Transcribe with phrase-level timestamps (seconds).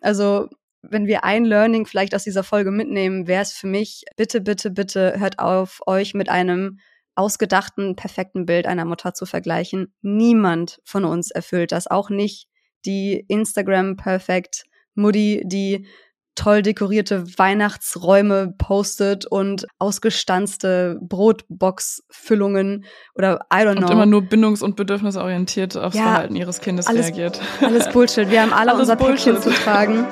[0.00, 0.48] Also
[0.82, 4.70] wenn wir ein Learning vielleicht aus dieser Folge mitnehmen, wäre es für mich, bitte, bitte,
[4.70, 6.78] bitte hört auf, euch mit einem
[7.14, 9.92] ausgedachten, perfekten Bild einer Mutter zu vergleichen.
[10.02, 12.48] Niemand von uns erfüllt das, auch nicht
[12.86, 14.64] die Instagram Perfect
[14.94, 15.86] Mutti, die
[16.38, 22.84] toll dekorierte Weihnachtsräume postet und ausgestanzte Brotbox-Füllungen
[23.16, 23.86] oder I don't know.
[23.86, 27.40] Und immer nur bindungs- und bedürfnisorientiert aufs ja, Verhalten ihres Kindes alles, reagiert.
[27.60, 28.30] Alles Bullshit.
[28.30, 29.34] Wir haben alle unser Bullshit.
[29.34, 30.06] Päckchen zu tragen.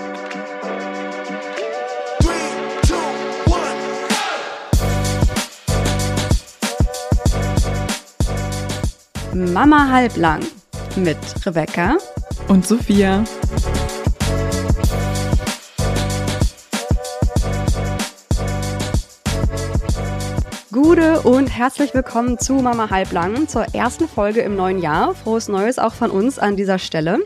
[9.33, 10.41] Mama halblang
[10.97, 11.99] mit Rebecca
[12.49, 13.23] und Sophia.
[20.77, 25.15] Gude und herzlich willkommen zu Mama Halblang, zur ersten Folge im neuen Jahr.
[25.15, 27.21] Frohes Neues auch von uns an dieser Stelle.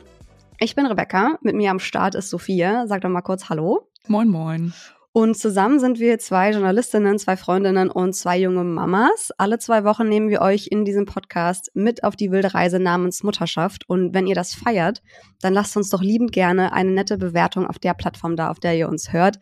[0.61, 2.87] Ich bin Rebecca, mit mir am Start ist Sophia.
[2.87, 3.89] Sag doch mal kurz Hallo.
[4.07, 4.73] Moin, moin.
[5.11, 9.33] Und zusammen sind wir zwei Journalistinnen, zwei Freundinnen und zwei junge Mamas.
[9.37, 13.25] Alle zwei Wochen nehmen wir euch in diesem Podcast mit auf die wilde Reise namens
[13.25, 13.83] Mutterschaft.
[13.89, 15.03] Und wenn ihr das feiert,
[15.41, 18.77] dann lasst uns doch liebend gerne eine nette Bewertung auf der Plattform da, auf der
[18.77, 19.41] ihr uns hört.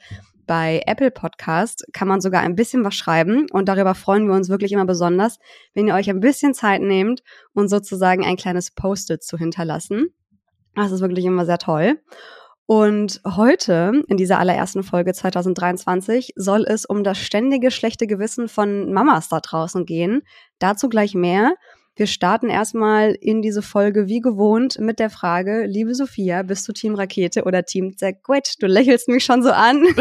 [0.49, 4.49] Bei Apple Podcast kann man sogar ein bisschen was schreiben und darüber freuen wir uns
[4.49, 5.39] wirklich immer besonders,
[5.75, 10.07] wenn ihr euch ein bisschen Zeit nehmt und sozusagen ein kleines Post-it zu hinterlassen.
[10.75, 12.01] Das ist wirklich immer sehr toll.
[12.65, 18.91] Und heute, in dieser allerersten Folge 2023, soll es um das ständige schlechte Gewissen von
[18.91, 20.23] Mamas da draußen gehen.
[20.59, 21.57] Dazu gleich mehr.
[21.99, 26.73] Wir starten erstmal in diese Folge wie gewohnt mit der Frage, liebe Sophia, bist du
[26.73, 28.55] Team Rakete oder Team Zerquetsch?
[28.61, 29.85] Du lächelst mich schon so an.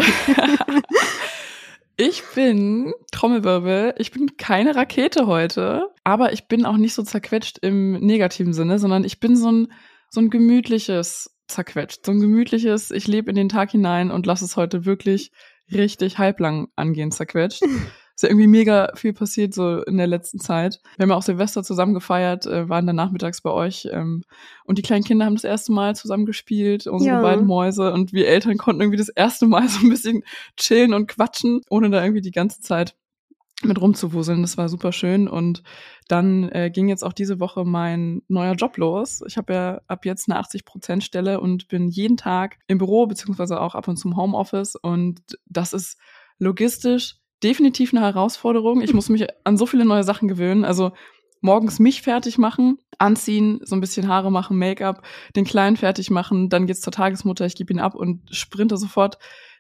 [2.00, 7.58] Ich bin Trommelwirbel, ich bin keine Rakete heute, aber ich bin auch nicht so zerquetscht
[7.64, 9.72] im negativen Sinne, sondern ich bin so ein,
[10.12, 12.06] so ein gemütliches zerquetscht.
[12.06, 15.32] So ein gemütliches, ich lebe in den Tag hinein und lasse es heute wirklich
[15.72, 17.64] richtig halblang angehen, zerquetscht.
[18.18, 20.82] ist ja irgendwie mega viel passiert so in der letzten Zeit.
[20.96, 24.24] Wir haben ja auch Silvester zusammen gefeiert, äh, waren dann nachmittags bei euch ähm,
[24.66, 27.22] und die kleinen Kinder haben das erste Mal zusammen gespielt, unsere ja.
[27.22, 30.24] beiden Mäuse und wir Eltern konnten irgendwie das erste Mal so ein bisschen
[30.58, 32.96] chillen und quatschen, ohne da irgendwie die ganze Zeit
[33.64, 34.42] mit rumzuwuseln.
[34.42, 35.28] Das war super schön.
[35.28, 35.64] Und
[36.08, 39.24] dann äh, ging jetzt auch diese Woche mein neuer Job los.
[39.28, 43.74] Ich habe ja ab jetzt eine 80-Prozent-Stelle und bin jeden Tag im Büro, beziehungsweise auch
[43.74, 44.76] ab und zum Homeoffice.
[44.76, 45.98] Und das ist
[46.38, 48.82] logistisch definitiv eine Herausforderung.
[48.82, 50.66] Ich muss mich an so viele neue Sachen gewöhnen.
[50.66, 50.92] Also
[51.42, 55.04] morgens mich fertig machen, anziehen, so ein bisschen Haare machen, Make-up,
[55.36, 59.20] den Kleinen fertig machen, dann geht's zur Tagesmutter, ich gebe ihn ab und sprinte sofort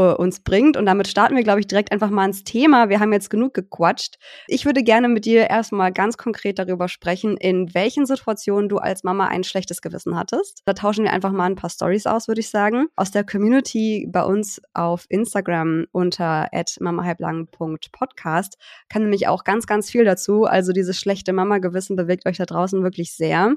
[0.00, 0.76] uns bringt.
[0.76, 2.88] Und damit starten wir, glaube ich, direkt einfach mal ins Thema.
[2.88, 4.16] Wir haben jetzt genug gequatscht.
[4.46, 9.04] Ich würde gerne mit dir erstmal ganz konkret darüber sprechen, in welchen Situationen du als
[9.04, 10.62] Mama ein schlechtes Gewissen hattest.
[10.64, 12.86] Da tauschen wir einfach mal ein paar Stories aus, würde ich sagen.
[12.96, 16.48] Aus der Community bei uns auf Instagram unter
[16.80, 18.56] mamahalblang.podcast
[18.88, 20.44] kann nämlich auch ganz, ganz viel dazu.
[20.44, 23.54] Also dieses schlechte Mama-Gewissen bewegt euch da draußen wirklich sehr.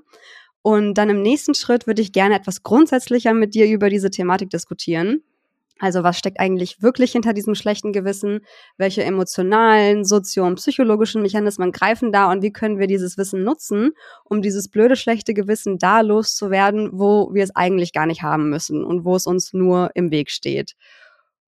[0.62, 4.50] Und dann im nächsten Schritt würde ich gerne etwas grundsätzlicher mit dir über diese Thematik
[4.50, 5.22] diskutieren.
[5.80, 8.46] Also was steckt eigentlich wirklich hinter diesem schlechten Gewissen?
[8.78, 13.92] Welche emotionalen, sozio- und psychologischen Mechanismen greifen da und wie können wir dieses Wissen nutzen,
[14.24, 18.86] um dieses blöde, schlechte Gewissen da loszuwerden, wo wir es eigentlich gar nicht haben müssen
[18.86, 20.76] und wo es uns nur im Weg steht?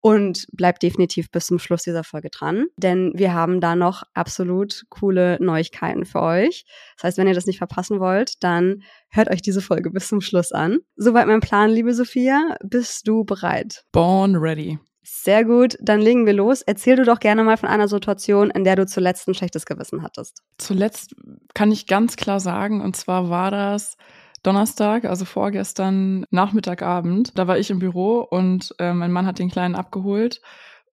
[0.02, 4.82] Und bleibt definitiv bis zum Schluss dieser Folge dran, denn wir haben da noch absolut
[4.88, 6.64] coole Neuigkeiten für euch.
[6.96, 10.20] Das heißt, wenn ihr das nicht verpassen wollt, dann hört euch diese Folge bis zum
[10.20, 10.80] Schluss an.
[10.96, 12.56] Soweit mein Plan, liebe Sophia.
[12.64, 13.84] Bist du bereit?
[13.92, 14.80] Born ready.
[15.04, 16.62] Sehr gut, dann legen wir los.
[16.62, 20.02] Erzähl du doch gerne mal von einer Situation, in der du zuletzt ein schlechtes Gewissen
[20.02, 20.42] hattest.
[20.58, 21.14] Zuletzt
[21.54, 23.96] kann ich ganz klar sagen, und zwar war das
[24.42, 27.38] Donnerstag, also vorgestern Nachmittagabend.
[27.38, 30.40] Da war ich im Büro und äh, mein Mann hat den Kleinen abgeholt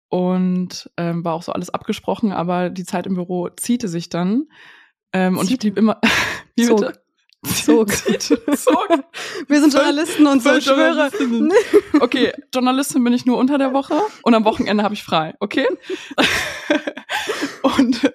[0.09, 4.47] und ähm, war auch so alles abgesprochen, aber die Zeit im Büro ziehte sich dann.
[5.13, 5.99] Ähm, und ich blieb immer.
[6.55, 6.79] Wie Zog.
[6.79, 7.01] bitte?
[7.45, 7.89] Zog.
[8.57, 8.89] Zog.
[9.47, 11.09] Wir sind Journalisten und so, schwöre.
[12.01, 15.65] Okay, Journalistin bin ich nur unter der Woche und am Wochenende habe ich frei, okay?
[17.61, 18.11] Und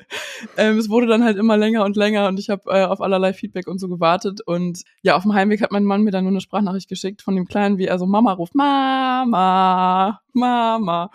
[0.57, 3.33] ähm, es wurde dann halt immer länger und länger und ich habe äh, auf allerlei
[3.33, 6.33] Feedback und so gewartet und ja, auf dem Heimweg hat mein Mann mir dann nur
[6.33, 11.11] eine Sprachnachricht geschickt von dem Kleinen, wie er so Mama ruft, Mama, Mama.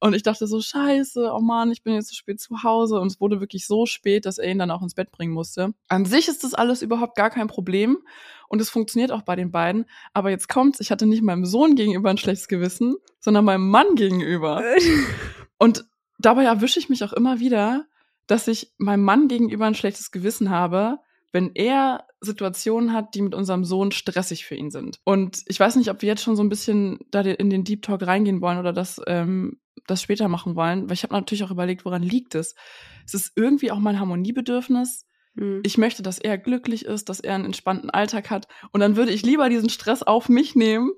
[0.00, 3.00] Und ich dachte so, scheiße, oh Mann, ich bin jetzt zu spät zu Hause.
[3.00, 5.74] Und es wurde wirklich so spät, dass er ihn dann auch ins Bett bringen musste.
[5.88, 7.98] An sich ist das alles überhaupt gar kein Problem.
[8.48, 9.86] Und es funktioniert auch bei den beiden.
[10.12, 13.96] Aber jetzt kommt's, ich hatte nicht meinem Sohn gegenüber ein schlechtes Gewissen, sondern meinem Mann
[13.96, 14.62] gegenüber.
[15.58, 15.84] und
[16.18, 17.86] dabei erwische ich mich auch immer wieder,
[18.26, 20.98] dass ich meinem Mann gegenüber ein schlechtes Gewissen habe,
[21.32, 24.98] wenn er Situationen hat, die mit unserem Sohn stressig für ihn sind.
[25.04, 27.82] Und ich weiß nicht, ob wir jetzt schon so ein bisschen da in den Deep
[27.82, 31.50] Talk reingehen wollen oder das ähm, das später machen wollen, weil ich habe natürlich auch
[31.50, 32.54] überlegt, woran liegt es.
[33.06, 35.06] Es ist irgendwie auch mein Harmoniebedürfnis.
[35.34, 35.60] Mhm.
[35.64, 38.48] Ich möchte, dass er glücklich ist, dass er einen entspannten Alltag hat.
[38.72, 40.90] Und dann würde ich lieber diesen Stress auf mich nehmen,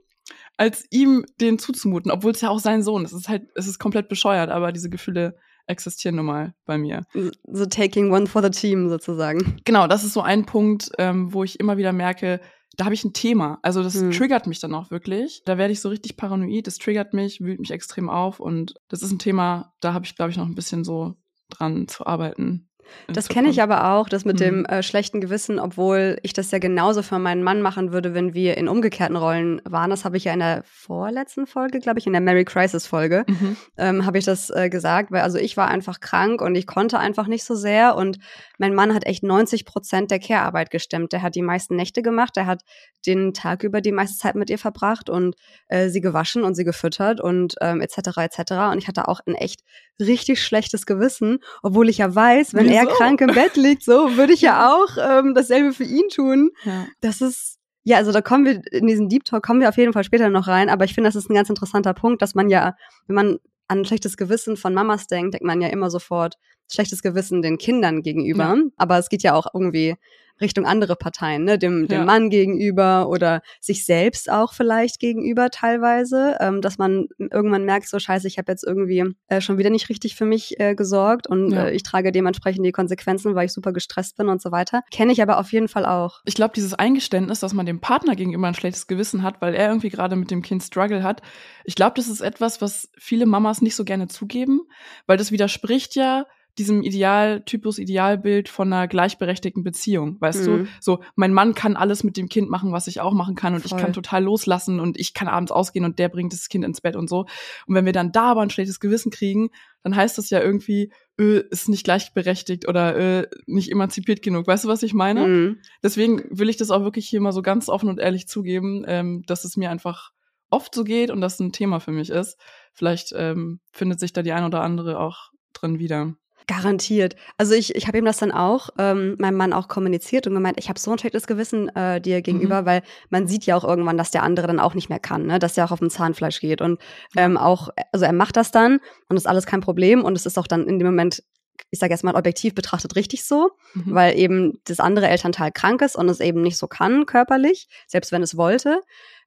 [0.61, 3.13] als ihm den zuzumuten, obwohl es ja auch sein Sohn ist.
[3.13, 7.07] Es ist halt, es ist komplett bescheuert, aber diese Gefühle existieren nun mal bei mir.
[7.45, 9.57] So taking one for the team sozusagen.
[9.65, 12.43] Genau, das ist so ein Punkt, ähm, wo ich immer wieder merke,
[12.77, 13.59] da habe ich ein Thema.
[13.63, 14.11] Also das hm.
[14.11, 15.41] triggert mich dann auch wirklich.
[15.47, 19.03] Da werde ich so richtig paranoid, das triggert mich, wühlt mich extrem auf und das
[19.03, 21.15] ist ein Thema, da habe ich, glaube ich, noch ein bisschen so
[21.49, 22.70] dran zu arbeiten.
[23.09, 24.45] Das kenne ich aber auch, das mit mhm.
[24.45, 28.35] dem äh, schlechten Gewissen, obwohl ich das ja genauso für meinen Mann machen würde, wenn
[28.35, 29.91] wir in umgekehrten Rollen waren.
[29.91, 33.25] Das habe ich ja in der vorletzten Folge, glaube ich, in der Mary Crisis Folge,
[33.27, 33.57] mhm.
[33.77, 36.99] ähm, habe ich das äh, gesagt, weil also ich war einfach krank und ich konnte
[36.99, 38.19] einfach nicht so sehr und
[38.59, 41.13] mein Mann hat echt 90 Prozent der Care-Arbeit gestemmt.
[41.13, 42.63] Der hat die meisten Nächte gemacht, der hat
[43.07, 45.35] den Tag über die meiste Zeit mit ihr verbracht und
[45.69, 48.19] äh, sie gewaschen und sie gefüttert und ähm, etc.
[48.19, 48.53] etc.
[48.73, 49.63] Und ich hatte auch ein echt
[50.01, 52.77] richtig schlechtes Gewissen, obwohl ich ja weiß, wenn Wieso?
[52.77, 56.51] er krank im Bett liegt, so würde ich ja auch ähm, dasselbe für ihn tun.
[56.65, 56.87] Ja.
[57.01, 59.93] Das ist ja, also da kommen wir in diesen Deep Talk kommen wir auf jeden
[59.93, 62.51] Fall später noch rein, aber ich finde, das ist ein ganz interessanter Punkt, dass man
[62.51, 62.77] ja,
[63.07, 63.39] wenn man
[63.69, 66.37] an ein schlechtes Gewissen von Mamas denkt, denkt man ja immer sofort
[66.71, 68.57] schlechtes Gewissen den Kindern gegenüber.
[68.57, 68.63] Ja.
[68.77, 69.97] Aber es geht ja auch irgendwie
[70.41, 71.59] Richtung andere Parteien, ne?
[71.59, 72.05] dem, dem ja.
[72.05, 77.99] Mann gegenüber oder sich selbst auch vielleicht gegenüber teilweise, ähm, dass man irgendwann merkt, so
[77.99, 81.51] scheiße, ich habe jetzt irgendwie äh, schon wieder nicht richtig für mich äh, gesorgt und
[81.51, 81.67] ja.
[81.67, 84.83] äh, ich trage dementsprechend die Konsequenzen, weil ich super gestresst bin und so weiter.
[84.91, 86.21] Kenne ich aber auf jeden Fall auch.
[86.25, 89.69] Ich glaube, dieses Eingeständnis, dass man dem Partner gegenüber ein schlechtes Gewissen hat, weil er
[89.69, 91.23] irgendwie gerade mit dem Kind Struggle hat,
[91.65, 94.61] ich glaube, das ist etwas, was viele Mamas nicht so gerne zugeben,
[95.07, 96.27] weil das widerspricht ja
[96.61, 100.21] diesem Idealtypus, Idealbild von einer gleichberechtigten Beziehung.
[100.21, 100.45] Weißt mhm.
[100.45, 103.55] du, so mein Mann kann alles mit dem Kind machen, was ich auch machen kann
[103.55, 103.79] und Voll.
[103.79, 106.83] ich kann total loslassen und ich kann abends ausgehen und der bringt das Kind ins
[106.83, 107.21] Bett und so.
[107.67, 109.49] Und wenn wir dann da aber ein schlechtes Gewissen kriegen,
[109.83, 114.47] dann heißt das ja irgendwie, öh, ist nicht gleichberechtigt oder öh, nicht emanzipiert genug.
[114.47, 115.27] Weißt du, was ich meine?
[115.27, 115.59] Mhm.
[115.83, 119.23] Deswegen will ich das auch wirklich hier mal so ganz offen und ehrlich zugeben, ähm,
[119.27, 120.13] dass es mir einfach
[120.51, 122.39] oft so geht und das ein Thema für mich ist.
[122.75, 126.15] Vielleicht ähm, findet sich da die ein oder andere auch drin wieder.
[126.51, 127.15] Garantiert.
[127.39, 130.59] Also ich, ich habe ihm das dann auch, ähm, meinem Mann auch kommuniziert und gemeint,
[130.59, 132.67] ich habe so ein schlechtes Gewissen äh, dir gegenüber, mhm.
[132.67, 135.39] weil man sieht ja auch irgendwann, dass der andere dann auch nicht mehr kann, ne?
[135.39, 136.61] dass der auch auf dem Zahnfleisch geht.
[136.61, 136.81] Und
[137.17, 140.39] ähm, auch, also er macht das dann und ist alles kein Problem und es ist
[140.39, 141.23] auch dann in dem Moment
[141.71, 143.95] ich sage erstmal objektiv betrachtet richtig so, mhm.
[143.95, 148.11] weil eben das andere Elternteil krank ist und es eben nicht so kann körperlich, selbst
[148.11, 148.81] wenn es wollte.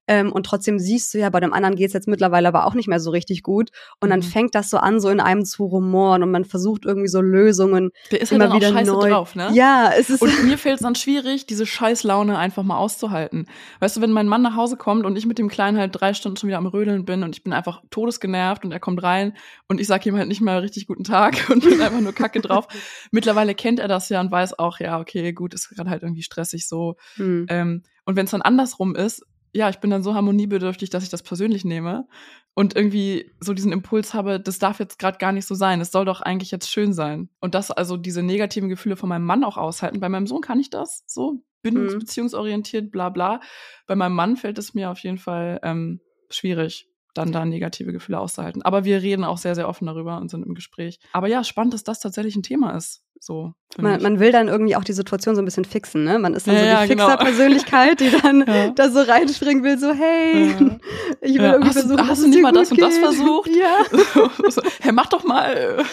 [0.07, 2.87] Ähm, und trotzdem siehst du ja, bei dem anderen geht's jetzt mittlerweile aber auch nicht
[2.87, 3.69] mehr so richtig gut.
[4.01, 4.23] Und dann mhm.
[4.23, 7.91] fängt das so an, so in einem zu rumoren und man versucht irgendwie so Lösungen
[8.11, 9.09] Der ist halt immer halt wieder scheiße neu.
[9.09, 9.49] drauf, ne?
[9.53, 10.21] Ja, es ist.
[10.21, 13.47] Und mir fällt es dann schwierig, diese Scheißlaune einfach mal auszuhalten.
[13.79, 16.13] Weißt du, wenn mein Mann nach Hause kommt und ich mit dem Kleinen halt drei
[16.13, 19.35] Stunden schon wieder am Rödeln bin und ich bin einfach todesgenervt und er kommt rein
[19.69, 22.41] und ich sag ihm halt nicht mal richtig guten Tag und bin einfach nur kacke
[22.41, 22.67] drauf.
[23.11, 26.23] Mittlerweile kennt er das ja und weiß auch, ja, okay, gut, ist gerade halt irgendwie
[26.23, 26.95] stressig so.
[27.15, 27.45] Mhm.
[27.49, 31.09] Ähm, und wenn es dann andersrum ist, ja, ich bin dann so harmoniebedürftig, dass ich
[31.09, 32.07] das persönlich nehme
[32.55, 35.79] und irgendwie so diesen Impuls habe, das darf jetzt gerade gar nicht so sein.
[35.79, 37.29] Es soll doch eigentlich jetzt schön sein.
[37.39, 39.99] Und das also diese negativen Gefühle von meinem Mann auch aushalten.
[39.99, 43.39] Bei meinem Sohn kann ich das so bindungsbeziehungsorientiert, bla bla.
[43.87, 46.89] Bei meinem Mann fällt es mir auf jeden Fall ähm, schwierig.
[47.13, 48.61] Dann da negative Gefühle auszuhalten.
[48.61, 50.99] Aber wir reden auch sehr, sehr offen darüber und sind im Gespräch.
[51.11, 53.03] Aber ja, spannend, dass das tatsächlich ein Thema ist.
[53.19, 56.19] So, man, man, will dann irgendwie auch die Situation so ein bisschen fixen, ne?
[56.19, 57.07] Man ist dann ja, so die ja, genau.
[57.09, 58.71] Fixer-Persönlichkeit, die dann Ja.
[58.71, 60.77] da so reinspringen will, so, hey, Ja.
[61.21, 63.03] ich will irgendwie hast versuchen, hast dass du nicht mal das und das geht.
[63.03, 63.49] versucht?
[63.55, 64.49] Ja.
[64.49, 65.85] so, hey, mach doch mal.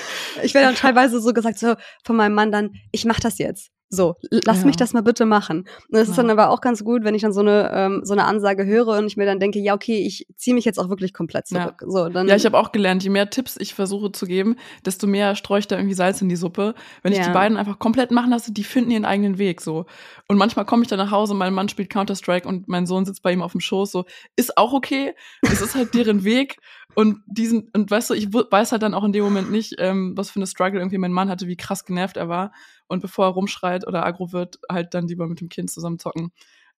[0.43, 1.75] Ich werde dann teilweise so gesagt, so
[2.05, 3.71] von meinem Mann dann, ich mach das jetzt.
[3.93, 4.67] So, lass Ja.
[4.67, 5.59] mich das mal bitte machen.
[5.61, 6.23] Und das ist Ja.
[6.23, 8.87] dann aber auch ganz gut, wenn ich dann so eine, ähm, so eine Ansage höre
[8.99, 11.63] und ich mir dann denke, ja, okay, ich ziehe mich jetzt auch wirklich komplett Ja.
[11.63, 11.83] zurück.
[11.89, 14.55] So, dann, Ja, ich habe auch gelernt, je mehr Tipps ich versuche zu geben,
[14.87, 16.75] desto mehr streue ich da irgendwie Salz in die Suppe.
[17.03, 17.25] Wenn ich Ja.
[17.27, 19.87] die beiden einfach komplett machen lasse, die finden ihren eigenen Weg so.
[20.29, 23.25] Und manchmal komme ich dann nach Hause, mein Mann spielt Counter-Strike und mein Sohn sitzt
[23.25, 24.05] bei ihm auf dem Schoß, so,
[24.37, 25.15] ist auch okay.
[25.43, 26.59] Es ist halt deren Weg.
[26.95, 30.17] Und diesen, und weißt du, ich weiß halt dann auch in dem Moment nicht, ähm,
[30.17, 32.53] was für eine Struggle irgendwie mein Mann hatte, wie krass genervt er war.
[32.89, 36.33] Und bevor er rumschreit oder aggro wird, halt dann lieber mit dem Kind zusammen zocken.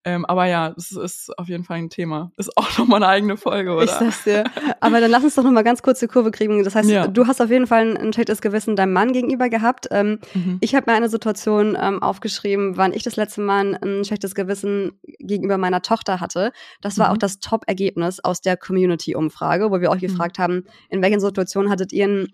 [0.04, 2.32] Ähm, aber ja, das ist auf jeden Fall ein Thema.
[2.36, 3.84] Ist auch nochmal eine eigene Folge, oder?
[3.84, 4.42] Ich sag's dir.
[4.80, 6.64] Aber dann lass uns doch noch mal ganz kurz die Kurve kriegen.
[6.64, 7.06] Das heißt, Ja.
[7.06, 9.86] du hast auf jeden Fall ein, ein schlechtes Gewissen deinem Mann gegenüber gehabt.
[9.92, 10.58] Ähm, Mhm.
[10.60, 14.98] ich habe mir eine Situation ähm, aufgeschrieben, wann ich das letzte Mal ein schlechtes Gewissen
[15.20, 16.50] gegenüber meiner Tochter hatte.
[16.80, 17.12] Das war Mhm.
[17.14, 20.06] auch das Top-Ergebnis aus der Community-Umfrage, wo wir euch Mhm.
[20.08, 22.32] gefragt haben, in welchen Situationen hattet ihr ein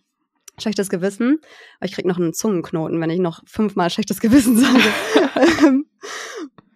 [0.59, 1.41] schlechtes Gewissen?
[1.83, 4.81] Ich krieg noch einen Zungenknoten, wenn ich noch fünfmal schlechtes Gewissen sage.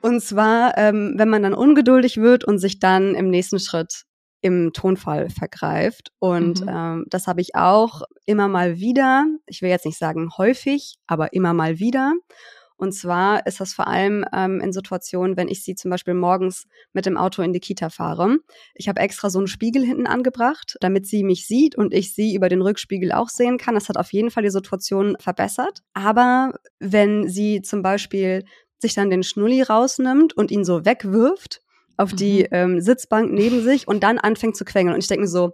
[0.02, 4.02] Und zwar, ähm, wenn man dann ungeduldig wird und sich dann im nächsten Schritt
[4.40, 6.10] im Tonfall vergreift.
[6.18, 6.68] Und Mhm.
[6.68, 9.24] ähm, das habe ich auch immer mal wieder.
[9.46, 12.12] Ich will jetzt nicht sagen häufig, aber immer mal wieder.
[12.76, 16.64] Und zwar ist das vor allem ähm, in Situationen, wenn ich sie zum Beispiel morgens
[16.92, 18.38] mit dem Auto in die Kita fahre.
[18.74, 22.34] Ich habe extra so einen Spiegel hinten angebracht, damit sie mich sieht und ich sie
[22.34, 23.76] über den Rückspiegel auch sehen kann.
[23.76, 25.82] Das hat auf jeden Fall die Situation verbessert.
[25.94, 28.44] Aber wenn sie zum Beispiel
[28.82, 31.62] sich dann den Schnulli rausnimmt und ihn so wegwirft
[31.96, 32.48] auf die Mhm.
[32.52, 34.94] ähm, Sitzbank neben sich und dann anfängt zu quengeln.
[34.94, 35.52] Und ich denke mir so,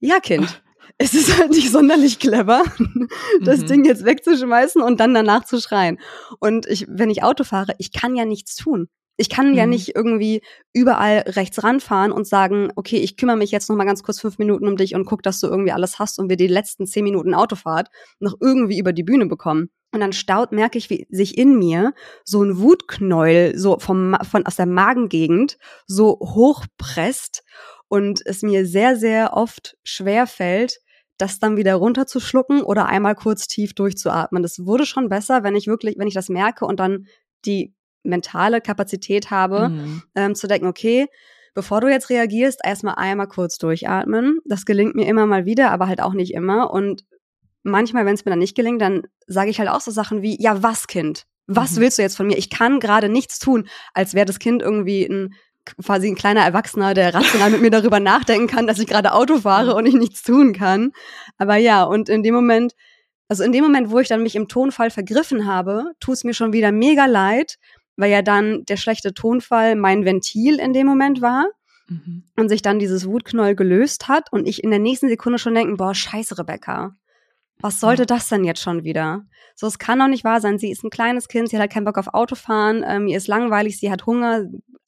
[0.00, 0.62] ja, Kind,
[0.98, 2.62] es ist halt nicht sonderlich clever,
[3.42, 3.66] das Mhm.
[3.66, 5.98] Ding jetzt wegzuschmeißen und dann danach zu schreien.
[6.38, 8.88] Und ich, wenn ich Auto fahre, ich kann ja nichts tun.
[9.20, 9.70] Ich kann ja Mhm.
[9.70, 10.40] nicht irgendwie
[10.72, 14.38] überall rechts ranfahren und sagen, okay, ich kümmere mich jetzt noch mal ganz kurz fünf
[14.38, 17.04] Minuten um dich und guck, dass du irgendwie alles hast und wir die letzten zehn
[17.04, 17.88] Minuten Autofahrt
[18.20, 19.68] noch irgendwie über die Bühne bekommen.
[19.92, 21.94] Und dann staut, merke ich, wie sich in mir
[22.24, 27.42] so ein Wutknäuel so vom, von, aus der Magengegend so hochpresst
[27.88, 30.78] und es mir sehr, sehr oft schwer fällt,
[31.16, 34.42] das dann wieder runterzuschlucken oder einmal kurz tief durchzuatmen.
[34.42, 37.06] Das wurde schon besser, wenn ich wirklich, wenn ich das merke und dann
[37.44, 40.02] die mentale Kapazität habe, Mhm.
[40.14, 41.06] ähm, zu denken, okay,
[41.54, 44.38] bevor du jetzt reagierst, erstmal einmal kurz durchatmen.
[44.44, 46.70] Das gelingt mir immer mal wieder, aber halt auch nicht immer.
[46.70, 47.04] Und
[47.62, 50.40] manchmal, wenn es mir dann nicht gelingt, dann sage ich halt auch so Sachen wie,
[50.40, 51.24] ja, was, Kind?
[51.46, 51.80] Was Mhm.
[51.80, 52.36] willst du jetzt von mir?
[52.38, 55.34] Ich kann gerade nichts tun, als wäre das Kind irgendwie ein
[55.84, 59.38] quasi ein kleiner Erwachsener, der rational mit mir darüber nachdenken kann, dass ich gerade Auto
[59.40, 60.92] fahre und ich nichts tun kann.
[61.36, 62.72] Aber ja, und in dem Moment,
[63.28, 66.32] also in dem Moment, wo ich dann mich im Tonfall vergriffen habe, tut es mir
[66.32, 67.58] schon wieder mega leid,
[67.98, 71.46] weil ja dann der schlechte Tonfall mein Ventil in dem Moment war
[71.90, 72.24] Mhm.
[72.36, 75.78] und sich dann dieses Wutknäuel gelöst hat und ich in der nächsten Sekunde schon denken,
[75.78, 76.94] boah, scheiße, Rebecca.
[77.60, 79.24] Was sollte das denn jetzt schon wieder?
[79.56, 80.58] So, es kann doch nicht wahr sein.
[80.58, 83.26] Sie ist ein kleines Kind, sie hat halt keinen Bock auf Autofahren, ähm, ihr ist
[83.26, 84.42] langweilig, sie hat Hunger,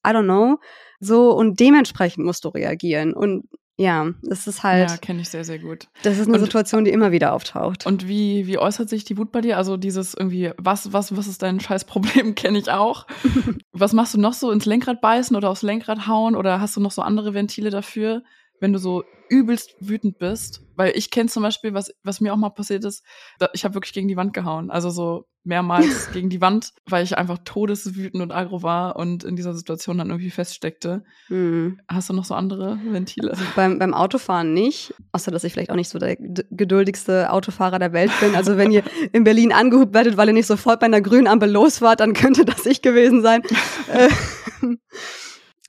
[0.07, 0.59] I don't know.
[1.00, 3.14] So, und dementsprechend musst du reagieren.
[3.14, 3.49] Und
[3.80, 5.88] ja, das ist halt, Ja, kenne ich sehr, sehr gut.
[6.02, 7.87] das ist eine und- Situation, die immer wieder auftaucht.
[7.87, 9.56] Und wie, wie äußert sich die Wut bei dir?
[9.56, 13.06] Also dieses irgendwie, was, was, was ist dein scheiß Problem, kenne ich auch.
[13.72, 14.50] was machst du noch so?
[14.50, 16.37] Ins Lenkrad beißen oder aufs Lenkrad hauen?
[16.37, 18.22] Oder hast du noch so andere Ventile dafür,
[18.61, 20.62] wenn du so übelst wütend bist?
[20.76, 23.05] Weil ich kenne zum Beispiel, was, was mir auch mal passiert ist,
[23.38, 24.71] da, ich habe wirklich gegen die Wand gehauen.
[24.71, 29.37] Also so mehrmals gegen die Wand, weil ich einfach todeswütend und aggro war und in
[29.37, 31.05] dieser Situation dann irgendwie feststeckte.
[31.29, 31.81] Hm.
[31.88, 33.37] Hast du noch so andere Ventile?
[33.57, 37.93] Beim, beim Autofahren nicht, außer dass ich vielleicht auch nicht so der geduldigste Autofahrer der
[37.93, 38.35] Welt bin.
[38.35, 41.50] Also wenn ihr in Berlin angehubt werdet, weil ihr nicht sofort bei einer grünen Ampel
[41.50, 43.43] losfahrt, dann könnte das ich gewesen sein.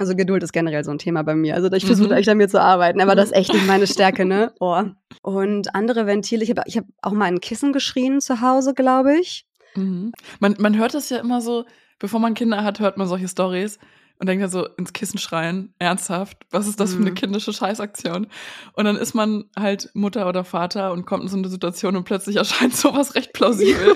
[0.01, 1.53] Also Geduld ist generell so ein Thema bei mir.
[1.53, 2.13] Also ich versuche Mhm.
[2.15, 4.51] echt an mir zu arbeiten, aber das ist echt nicht meine Stärke, ne?
[4.59, 4.81] Oh.
[5.21, 9.13] Und andere Ventile, ich habe ich hab auch mal ein Kissen geschrien zu Hause, glaube
[9.19, 9.45] ich.
[9.75, 10.11] Mhm.
[10.39, 11.65] Man, man hört das ja immer so,
[11.99, 13.77] bevor man Kinder hat, hört man solche Stories
[14.21, 17.15] und denkt dann so ins Kissen schreien, ernsthaft, was ist das für eine Mhm.
[17.15, 18.27] kindische Scheißaktion?
[18.73, 22.03] Und dann ist man halt Mutter oder Vater und kommt in so eine Situation und
[22.05, 23.95] plötzlich erscheint sowas recht plausibel.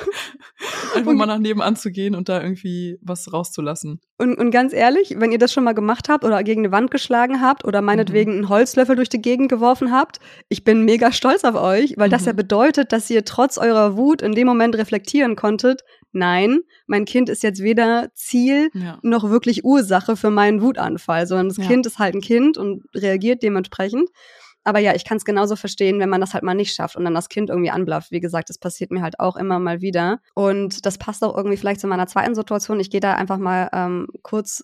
[0.96, 4.00] Einfach mal nach nebenan zu gehen und da irgendwie was rauszulassen.
[4.18, 6.90] Und, und ganz ehrlich, wenn ihr das schon mal gemacht habt oder gegen eine Wand
[6.90, 8.38] geschlagen habt oder meinetwegen Mhm.
[8.38, 12.22] einen Holzlöffel durch die Gegend geworfen habt, ich bin mega stolz auf euch, weil das
[12.22, 12.28] Mhm.
[12.28, 15.82] ja bedeutet, dass ihr trotz eurer Wut in dem Moment reflektieren konntet,
[16.16, 19.00] nein, mein Kind ist jetzt weder Ziel Ja.
[19.04, 21.66] noch wirklich Ursache für meinen Wutanfall, sondern das Ja.
[21.68, 24.10] Kind ist halt ein Kind und reagiert dementsprechend.
[24.68, 27.04] Aber ja, ich kann es genauso verstehen, wenn man das halt mal nicht schafft und
[27.06, 28.10] dann das Kind irgendwie anblafft.
[28.12, 30.20] Wie gesagt, das passiert mir halt auch immer mal wieder.
[30.34, 32.80] Und das passt auch irgendwie vielleicht zu meiner zweiten Situation.
[32.80, 34.64] Ich gehe da einfach mal ähm, kurz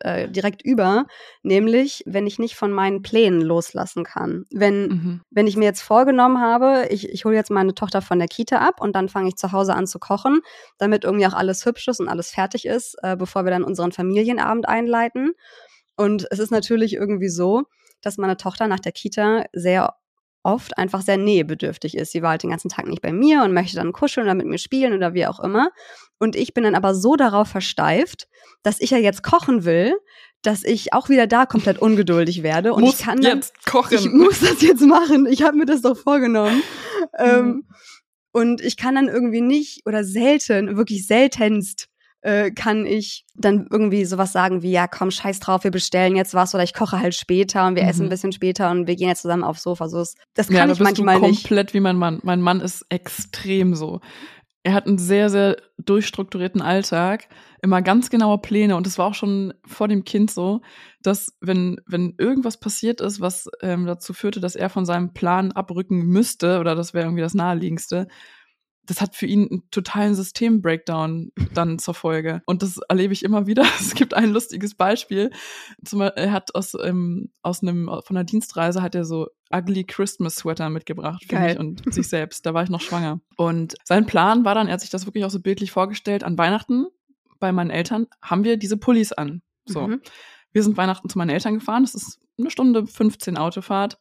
[0.00, 1.06] äh, direkt über,
[1.42, 4.44] nämlich wenn ich nicht von meinen Plänen loslassen kann.
[4.50, 5.20] Wenn, mhm.
[5.30, 8.58] wenn ich mir jetzt vorgenommen habe, ich, ich hole jetzt meine Tochter von der Kita
[8.58, 10.40] ab und dann fange ich zu Hause an zu kochen,
[10.78, 13.92] damit irgendwie auch alles hübsch ist und alles fertig ist, äh, bevor wir dann unseren
[13.92, 15.32] Familienabend einleiten.
[15.96, 17.64] Und es ist natürlich irgendwie so,
[18.00, 19.94] dass meine Tochter nach der Kita sehr
[20.42, 22.12] oft einfach sehr nähebedürftig ist.
[22.12, 24.46] Sie war halt den ganzen Tag nicht bei mir und möchte dann kuscheln oder mit
[24.46, 25.70] mir spielen oder wie auch immer.
[26.18, 28.28] Und ich bin dann aber so darauf versteift,
[28.62, 29.96] dass ich ja jetzt kochen will,
[30.42, 32.72] dass ich auch wieder da komplett ungeduldig werde.
[32.72, 33.96] Und muss ich kann dann, jetzt kochen.
[33.96, 35.26] Ich muss das jetzt machen.
[35.26, 36.62] Ich habe mir das doch vorgenommen.
[37.18, 37.26] Mhm.
[37.26, 37.64] Ähm,
[38.32, 41.88] und ich kann dann irgendwie nicht oder selten, wirklich seltenst
[42.20, 46.34] äh, kann ich dann irgendwie sowas sagen wie, ja, komm, scheiß drauf, wir bestellen jetzt
[46.34, 47.88] was oder ich koche halt später und wir mhm.
[47.88, 49.88] essen ein bisschen später und wir gehen jetzt zusammen aufs Sofa.
[49.88, 51.42] So, das kann ja, ich manchmal nicht.
[51.44, 52.20] komplett wie mein Mann.
[52.22, 54.00] Mein Mann ist extrem so.
[54.68, 57.28] Er hat einen sehr, sehr durchstrukturierten Alltag,
[57.62, 58.76] immer ganz genaue Pläne.
[58.76, 60.60] Und es war auch schon vor dem Kind so,
[61.02, 65.52] dass wenn, wenn irgendwas passiert ist, was ähm, dazu führte, dass er von seinem Plan
[65.52, 68.08] abrücken müsste oder das wäre irgendwie das naheliegendste,
[68.88, 72.42] das hat für ihn einen totalen System-Breakdown dann zur Folge.
[72.46, 73.62] Und das erlebe ich immer wieder.
[73.80, 75.30] Es gibt ein lustiges Beispiel.
[75.84, 80.36] Zum, er hat aus, ähm, aus einem, von einer Dienstreise hat er so ugly Christmas
[80.36, 81.48] Sweater mitgebracht für Geil.
[81.50, 82.46] mich und sich selbst.
[82.46, 83.20] Da war ich noch schwanger.
[83.36, 86.38] Und sein Plan war dann, er hat sich das wirklich auch so bildlich vorgestellt, an
[86.38, 86.86] Weihnachten
[87.38, 89.42] bei meinen Eltern haben wir diese Pullis an.
[89.66, 89.86] So.
[89.86, 90.00] Mhm.
[90.52, 91.84] Wir sind Weihnachten zu meinen Eltern gefahren.
[91.84, 93.98] Das ist eine Stunde 15 Autofahrt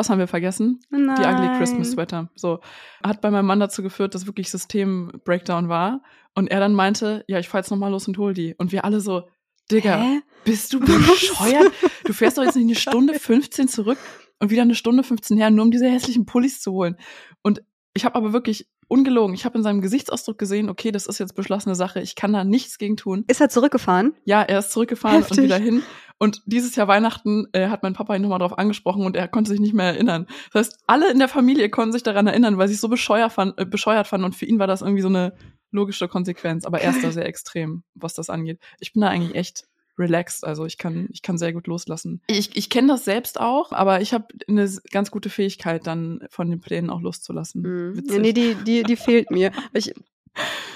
[0.00, 0.80] was haben wir vergessen?
[0.88, 1.14] Nein.
[1.16, 2.30] Die Ugly Christmas Sweater.
[2.34, 2.60] So.
[3.04, 6.02] Hat bei meinem Mann dazu geführt, dass wirklich System-Breakdown war.
[6.34, 8.54] Und er dann meinte, ja, ich fahr jetzt nochmal los und hol die.
[8.56, 9.28] Und wir alle so,
[9.70, 10.20] Digga, Hä?
[10.44, 11.70] bist du bescheuert?
[12.04, 13.98] du fährst doch jetzt nicht eine Stunde 15 zurück
[14.38, 16.96] und wieder eine Stunde 15 her, nur um diese hässlichen Pullis zu holen.
[17.42, 21.18] Und ich habe aber wirklich ungelogen, ich habe in seinem Gesichtsausdruck gesehen, okay, das ist
[21.18, 23.24] jetzt beschlossene Sache, ich kann da nichts gegen tun.
[23.28, 24.14] Ist er zurückgefahren?
[24.24, 25.38] Ja, er ist zurückgefahren Heftig.
[25.38, 25.82] und wieder hin.
[26.22, 29.50] Und dieses Jahr Weihnachten äh, hat mein Papa ihn nochmal drauf angesprochen und er konnte
[29.50, 30.26] sich nicht mehr erinnern.
[30.52, 33.32] Das heißt, alle in der Familie konnten sich daran erinnern, weil sie es so bescheuert,
[33.32, 35.32] fand, äh, bescheuert fanden und für ihn war das irgendwie so eine
[35.70, 36.66] logische Konsequenz.
[36.66, 38.60] Aber er ist da sehr extrem, was das angeht.
[38.80, 39.64] Ich bin da eigentlich echt
[39.98, 40.44] relaxed.
[40.44, 42.20] Also ich kann, ich kann sehr gut loslassen.
[42.26, 46.50] Ich, ich kenne das selbst auch, aber ich habe eine ganz gute Fähigkeit, dann von
[46.50, 47.62] den Plänen auch loszulassen.
[47.62, 48.04] Mhm.
[48.10, 49.52] Ja, nee, die, die, die fehlt mir.
[49.72, 49.94] Ich,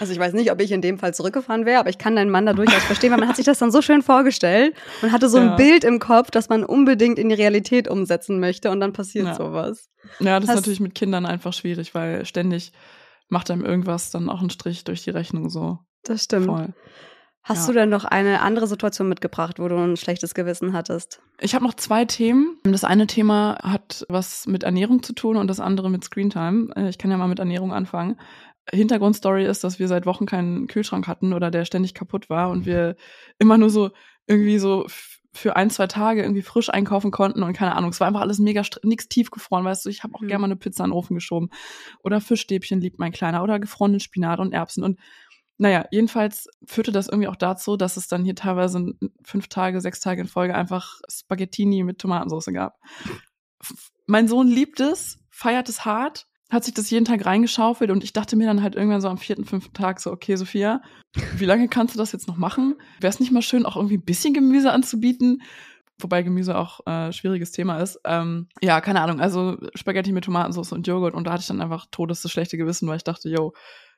[0.00, 2.30] also ich weiß nicht, ob ich in dem Fall zurückgefahren wäre, aber ich kann deinen
[2.30, 5.28] Mann da durchaus verstehen, weil man hat sich das dann so schön vorgestellt und hatte
[5.28, 5.56] so ein ja.
[5.56, 9.34] Bild im Kopf, das man unbedingt in die Realität umsetzen möchte und dann passiert ja.
[9.34, 9.88] sowas.
[10.18, 12.72] Ja, das Hast ist natürlich mit Kindern einfach schwierig, weil ständig
[13.28, 15.78] macht einem irgendwas dann auch einen Strich durch die Rechnung so.
[16.02, 16.46] Das stimmt.
[16.46, 16.74] Voll.
[17.42, 17.74] Hast ja.
[17.74, 21.20] du denn noch eine andere Situation mitgebracht, wo du ein schlechtes Gewissen hattest?
[21.40, 22.58] Ich habe noch zwei Themen.
[22.62, 26.74] Das eine Thema hat was mit Ernährung zu tun und das andere mit Screentime.
[26.74, 28.18] Äh, ich kann ja mal mit Ernährung anfangen.
[28.70, 32.66] Hintergrundstory ist, dass wir seit Wochen keinen Kühlschrank hatten oder der ständig kaputt war und
[32.66, 32.96] wir
[33.38, 33.90] immer nur so
[34.26, 34.86] irgendwie so
[35.32, 38.38] für ein, zwei Tage irgendwie frisch einkaufen konnten und keine Ahnung, es war einfach alles
[38.38, 40.28] mega, nichts tiefgefroren, weißt du, ich habe auch mhm.
[40.28, 41.50] gerne mal eine Pizza in den Ofen geschoben
[42.02, 44.98] oder Fischstäbchen liebt mein Kleiner oder gefrorenen Spinat und Erbsen und
[45.56, 50.00] naja, jedenfalls führte das irgendwie auch dazu, dass es dann hier teilweise fünf Tage, sechs
[50.00, 52.80] Tage in Folge einfach Spaghettini mit Tomatensauce gab.
[54.06, 58.12] Mein Sohn liebt es, feiert es hart, hat sich das jeden Tag reingeschaufelt und ich
[58.12, 60.80] dachte mir dann halt irgendwann so am vierten, fünften Tag so, okay, Sophia,
[61.36, 62.76] wie lange kannst du das jetzt noch machen?
[63.00, 65.42] Wäre es nicht mal schön, auch irgendwie ein bisschen Gemüse anzubieten?
[65.98, 68.00] Wobei Gemüse auch äh, schwieriges Thema ist.
[68.04, 69.20] Ähm, ja, keine Ahnung.
[69.20, 72.56] Also Spaghetti mit Tomatensauce und Joghurt und da hatte ich dann einfach todes das schlechte
[72.56, 73.52] Gewissen, weil ich dachte, yo,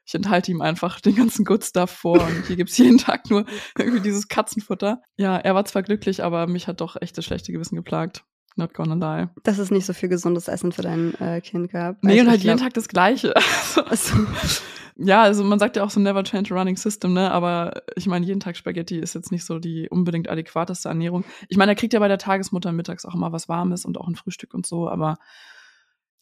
[0.07, 3.45] ich enthalte ihm einfach den ganzen Good Stuff vor und hier gibt's jeden Tag nur
[3.79, 5.03] irgendwie dieses Katzenfutter.
[5.17, 8.25] Ja, er war zwar glücklich, aber mich hat doch echt das schlechte Gewissen geplagt.
[8.57, 9.29] Not gonna lie.
[9.43, 12.03] Dass es nicht so viel gesundes Essen für dein äh, Kind gab.
[12.03, 13.35] Nee, und halt jeden Tag das Gleiche.
[13.89, 14.15] also,
[14.97, 17.31] ja, also man sagt ja auch so never change a running system, ne?
[17.31, 21.25] Aber ich meine, jeden Tag Spaghetti ist jetzt nicht so die unbedingt adäquateste Ernährung.
[21.49, 24.09] Ich meine, er kriegt ja bei der Tagesmutter mittags auch immer was Warmes und auch
[24.09, 25.19] ein Frühstück und so, aber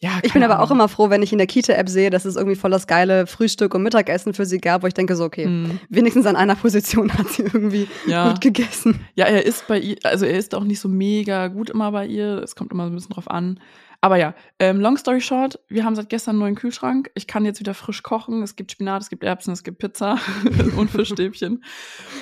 [0.00, 2.36] ja, ich bin aber auch immer froh, wenn ich in der Kita-App sehe, dass es
[2.36, 5.46] irgendwie voll das geile Frühstück und Mittagessen für sie gab, wo ich denke so, okay,
[5.46, 5.80] mm.
[5.88, 8.28] wenigstens an einer Position hat sie irgendwie ja.
[8.28, 9.06] gut gegessen.
[9.14, 12.06] Ja, er ist bei ihr, also er ist auch nicht so mega gut immer bei
[12.06, 12.42] ihr.
[12.42, 13.60] Es kommt immer so ein bisschen drauf an.
[14.00, 17.10] Aber ja, ähm, long story short, wir haben seit gestern einen neuen Kühlschrank.
[17.14, 18.42] Ich kann jetzt wieder frisch kochen.
[18.42, 20.18] Es gibt Spinat, es gibt Erbsen, es gibt Pizza
[20.76, 21.64] und Fischstäbchen.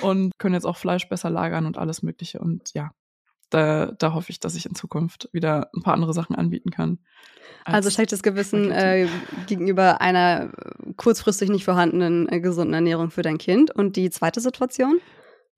[0.01, 2.39] und können jetzt auch Fleisch besser lagern und alles Mögliche.
[2.39, 2.91] Und ja,
[3.53, 6.99] da, da hoffe ich, dass ich in Zukunft wieder ein paar andere Sachen anbieten kann.
[7.65, 9.07] Also schlechtes Gewissen äh,
[9.47, 10.51] gegenüber einer
[10.97, 13.71] kurzfristig nicht vorhandenen äh, gesunden Ernährung für dein Kind.
[13.71, 14.99] Und die zweite Situation?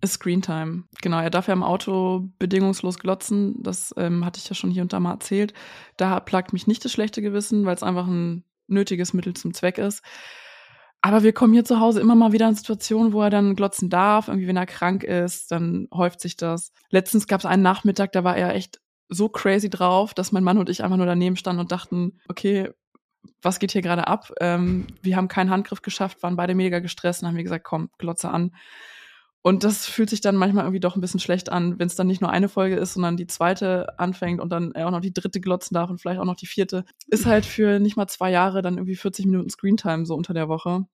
[0.01, 0.84] Ist Screentime.
[1.01, 3.55] Genau, er darf ja im Auto bedingungslos glotzen.
[3.63, 5.53] Das ähm, hatte ich ja schon hier und da mal erzählt.
[5.97, 9.77] Da plagt mich nicht das schlechte Gewissen, weil es einfach ein nötiges Mittel zum Zweck
[9.77, 10.03] ist.
[11.05, 13.91] Aber wir kommen hier zu Hause immer mal wieder in Situationen, wo er dann glotzen
[13.91, 14.27] darf.
[14.27, 16.71] Irgendwie, wenn er krank ist, dann häuft sich das.
[16.89, 20.57] Letztens gab es einen Nachmittag, da war er echt so crazy drauf, dass mein Mann
[20.57, 22.71] und ich einfach nur daneben standen und dachten, okay,
[23.43, 24.31] was geht hier gerade ab?
[24.41, 27.91] Ähm, wir haben keinen Handgriff geschafft, waren beide mega gestresst und haben wir gesagt, komm,
[27.99, 28.55] glotze an.
[29.43, 32.07] Und das fühlt sich dann manchmal irgendwie doch ein bisschen schlecht an, wenn es dann
[32.07, 35.39] nicht nur eine Folge ist, sondern die zweite anfängt und dann auch noch die dritte
[35.39, 36.83] glotzen darf und vielleicht auch noch die vierte.
[37.05, 40.49] Ist halt für nicht mal zwei Jahre dann irgendwie 40 Minuten Screentime so unter der
[40.49, 40.87] Woche.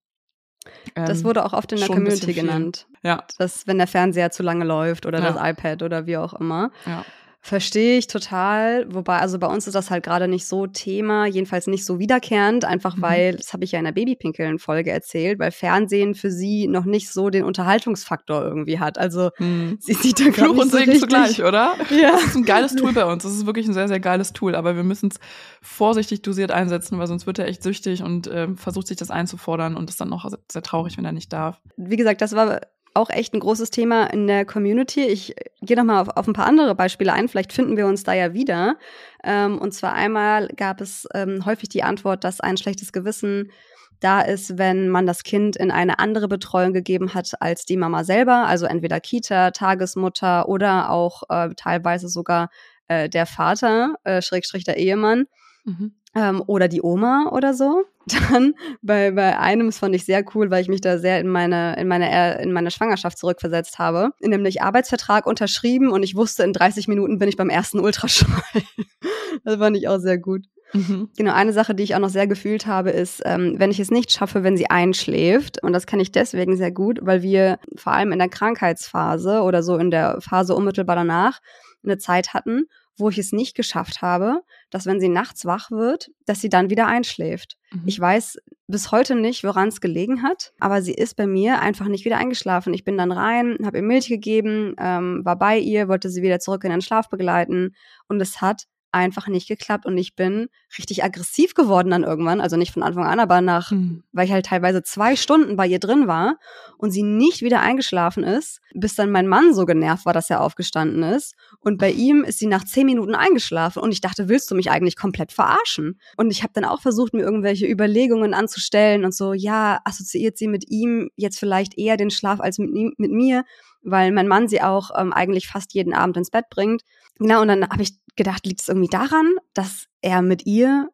[0.95, 2.85] Das ähm, wurde auch oft in der Community genannt.
[3.03, 3.23] Ja.
[3.37, 5.31] Dass, wenn der Fernseher zu lange läuft oder ja.
[5.31, 6.71] das iPad oder wie auch immer.
[6.85, 7.03] Ja.
[7.43, 8.85] Verstehe ich total.
[8.93, 12.65] Wobei, also bei uns ist das halt gerade nicht so Thema, jedenfalls nicht so wiederkehrend,
[12.65, 13.01] einfach mhm.
[13.01, 17.09] weil, das habe ich ja in der Babypinkeln-Folge erzählt, weil Fernsehen für sie noch nicht
[17.09, 18.99] so den Unterhaltungsfaktor irgendwie hat.
[18.99, 19.77] Also mhm.
[19.79, 21.75] sie sieht da Fluch und so Segen zugleich, oder?
[21.89, 22.11] Ja.
[22.11, 23.23] Das ist ein geiles Tool bei uns.
[23.23, 25.19] Das ist wirklich ein sehr, sehr geiles Tool, aber wir müssen es
[25.61, 29.75] vorsichtig dosiert einsetzen, weil sonst wird er echt süchtig und äh, versucht sich das einzufordern
[29.75, 31.59] und ist dann noch sehr traurig, wenn er nicht darf.
[31.75, 32.61] Wie gesagt, das war
[32.93, 35.01] auch echt ein großes Thema in der Community.
[35.01, 37.27] Ich gehe noch mal auf, auf ein paar andere Beispiele ein.
[37.27, 38.77] Vielleicht finden wir uns da ja wieder.
[39.23, 43.51] Ähm, und zwar einmal gab es ähm, häufig die Antwort, dass ein schlechtes Gewissen
[43.99, 48.03] da ist, wenn man das Kind in eine andere Betreuung gegeben hat als die Mama
[48.03, 52.49] selber, also entweder Kita, Tagesmutter oder auch äh, teilweise sogar
[52.87, 55.25] äh, der Vater, äh, Schrägstrich der Ehemann.
[55.65, 57.83] Mhm ähm, oder die Oma oder so.
[58.31, 61.27] Dann bei, bei einem, das fand ich sehr cool, weil ich mich da sehr in
[61.27, 64.11] meine, in meine, in meine Schwangerschaft zurückversetzt habe.
[64.19, 68.41] Nämlich Arbeitsvertrag unterschrieben und ich wusste, in 30 Minuten bin ich beim ersten Ultraschall.
[69.43, 70.45] das fand ich auch sehr gut.
[70.73, 71.09] Mhm.
[71.17, 73.91] Genau, eine Sache, die ich auch noch sehr gefühlt habe, ist, ähm, wenn ich es
[73.91, 75.61] nicht schaffe, wenn sie einschläft.
[75.61, 79.63] Und das kann ich deswegen sehr gut, weil wir vor allem in der Krankheitsphase oder
[79.63, 81.39] so in der Phase unmittelbar danach
[81.83, 82.67] eine Zeit hatten,
[83.01, 86.69] wo ich es nicht geschafft habe, dass wenn sie nachts wach wird, dass sie dann
[86.69, 87.57] wieder einschläft.
[87.71, 87.83] Mhm.
[87.85, 88.37] Ich weiß
[88.67, 92.17] bis heute nicht, woran es gelegen hat, aber sie ist bei mir einfach nicht wieder
[92.17, 92.73] eingeschlafen.
[92.73, 96.39] Ich bin dann rein, habe ihr Milch gegeben, ähm, war bei ihr, wollte sie wieder
[96.39, 97.75] zurück in den Schlaf begleiten
[98.07, 102.57] und es hat einfach nicht geklappt und ich bin richtig aggressiv geworden dann irgendwann, also
[102.57, 104.03] nicht von Anfang an, aber nach, mhm.
[104.11, 106.37] weil ich halt teilweise zwei Stunden bei ihr drin war
[106.77, 110.41] und sie nicht wieder eingeschlafen ist, bis dann mein Mann so genervt war, dass er
[110.41, 114.49] aufgestanden ist und bei ihm ist sie nach zehn Minuten eingeschlafen und ich dachte, willst
[114.51, 115.99] du mich eigentlich komplett verarschen?
[116.17, 120.47] Und ich habe dann auch versucht, mir irgendwelche Überlegungen anzustellen und so, ja, assoziiert sie
[120.47, 123.43] mit ihm jetzt vielleicht eher den Schlaf als mit, ihm, mit mir,
[123.83, 126.83] weil mein Mann sie auch ähm, eigentlich fast jeden Abend ins Bett bringt.
[127.17, 130.89] Genau, und dann habe ich gedacht, liegt es irgendwie daran, dass er mit ihr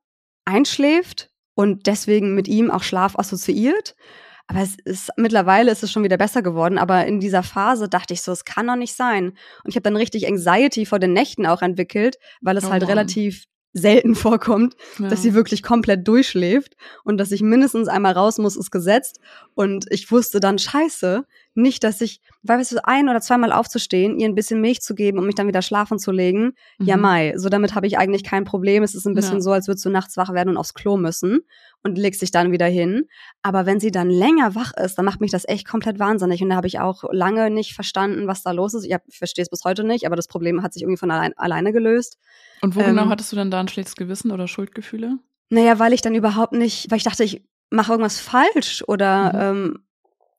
[0.46, 3.96] einschläft und deswegen mit ihm auch Schlaf assoziiert.
[4.48, 6.78] Aber es ist mittlerweile ist es schon wieder besser geworden.
[6.78, 9.30] Aber in dieser Phase dachte ich so, es kann doch nicht sein.
[9.64, 12.84] Und ich habe dann richtig Anxiety vor den Nächten auch entwickelt, weil es oh halt
[12.84, 12.90] Mann.
[12.90, 15.10] relativ selten vorkommt, ja.
[15.10, 19.20] dass sie wirklich komplett durchschläft und dass ich mindestens einmal raus muss, ist gesetzt.
[19.54, 21.26] Und ich wusste dann, scheiße,
[21.58, 24.96] nicht, dass ich, weil weißt du, ein oder zweimal aufzustehen, ihr ein bisschen Milch zu
[24.96, 26.86] geben und mich dann wieder schlafen zu legen, mhm.
[26.86, 28.84] ja mai, so damit habe ich eigentlich kein Problem.
[28.84, 29.42] Es ist ein bisschen ja.
[29.42, 31.40] so, als würdest du nachts wach werden und aufs Klo müssen
[31.84, 33.08] und legst dich dann wieder hin.
[33.42, 36.42] Aber wenn sie dann länger wach ist, dann macht mich das echt komplett wahnsinnig.
[36.42, 38.86] Und da habe ich auch lange nicht verstanden, was da los ist.
[38.86, 41.34] Ich, ich verstehe es bis heute nicht, aber das Problem hat sich irgendwie von allein,
[41.38, 42.18] alleine gelöst.
[42.62, 45.20] Und wo genau ähm, genau hattest du dann da ein schlechtes Gewissen oder Schuldgefühle?
[45.50, 49.40] Naja, weil ich dann überhaupt nicht, weil ich dachte, ich mache irgendwas falsch oder mhm.
[49.68, 49.80] ähm,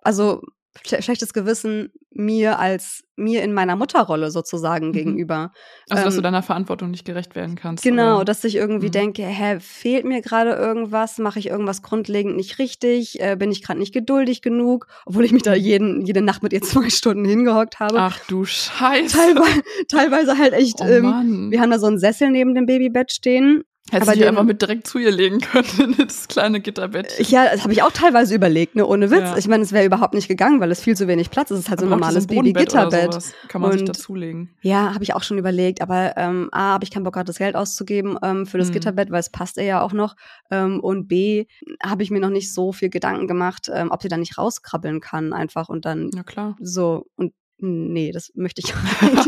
[0.02, 0.42] also
[0.84, 4.92] schlechtes Gewissen mir als mir in meiner Mutterrolle sozusagen mhm.
[4.92, 5.52] gegenüber.
[5.88, 7.82] Also, dass ähm, du deiner Verantwortung nicht gerecht werden kannst.
[7.82, 8.24] Genau, oder?
[8.24, 8.92] dass ich irgendwie mhm.
[8.92, 11.18] denke, hä, fehlt mir gerade irgendwas?
[11.18, 13.20] Mache ich irgendwas grundlegend nicht richtig?
[13.20, 14.86] Äh, bin ich gerade nicht geduldig genug?
[15.06, 17.98] Obwohl ich mich da jeden, jede Nacht mit ihr zwei Stunden hingehockt habe.
[17.98, 19.16] Ach du Scheiße.
[19.16, 23.12] Teilweise, teilweise halt echt, oh, ähm, wir haben da so ein Sessel neben dem Babybett
[23.12, 27.18] stehen Hättest du einfach mit direkt zu ihr legen können, das kleine Gitterbett.
[27.29, 29.20] Ja, das habe ich auch teilweise überlegt, ne, ohne Witz.
[29.20, 29.37] Ja.
[29.37, 31.59] Ich meine, es wäre überhaupt nicht gegangen, weil es viel zu wenig Platz ist.
[31.59, 33.35] Es ist halt so ein normales Baby-Gitterbett.
[33.48, 34.55] Kann man und, sich dazulegen.
[34.61, 35.81] Ja, habe ich auch schon überlegt.
[35.81, 38.74] Aber ähm, A, habe ich keinen Bock gehabt, das Geld auszugeben ähm, für das mhm.
[38.74, 40.16] Gitterbett, weil es passt ihr ja auch noch.
[40.51, 41.46] Ähm, und B,
[41.83, 45.01] habe ich mir noch nicht so viel Gedanken gemacht, ähm, ob sie da nicht rauskrabbeln
[45.01, 46.57] kann einfach und dann ja, klar.
[46.61, 47.07] so.
[47.16, 49.26] Und nee, das möchte ich eigentlich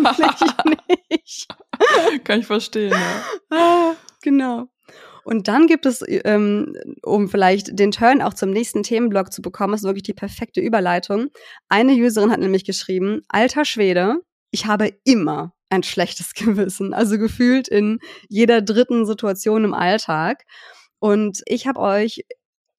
[1.11, 1.49] nicht.
[2.25, 3.25] Kann ich verstehen, ja.
[3.51, 3.95] Ah.
[4.23, 4.69] Genau.
[5.25, 9.75] Und dann gibt es, ähm, um vielleicht den Turn auch zum nächsten Themenblock zu bekommen,
[9.75, 11.29] ist wirklich die perfekte Überleitung.
[11.69, 14.17] Eine Userin hat nämlich geschrieben, alter Schwede,
[14.51, 20.45] ich habe immer ein schlechtes Gewissen, also gefühlt in jeder dritten Situation im Alltag.
[20.99, 22.25] Und ich habe euch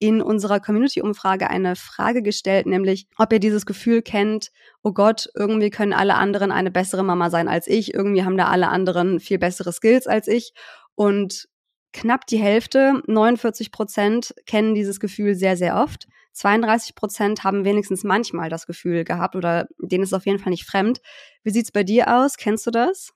[0.02, 5.70] in unserer Community-Umfrage eine Frage gestellt, nämlich ob ihr dieses Gefühl kennt, oh Gott, irgendwie
[5.70, 9.38] können alle anderen eine bessere Mama sein als ich, irgendwie haben da alle anderen viel
[9.38, 10.54] bessere Skills als ich.
[10.96, 11.48] Und
[11.94, 16.08] knapp die Hälfte, 49 Prozent, kennen dieses Gefühl sehr, sehr oft.
[16.34, 20.66] 32 Prozent haben wenigstens manchmal das Gefühl gehabt oder denen ist auf jeden Fall nicht
[20.66, 21.00] fremd.
[21.44, 22.38] Wie sieht's bei dir aus?
[22.38, 23.14] Kennst du das?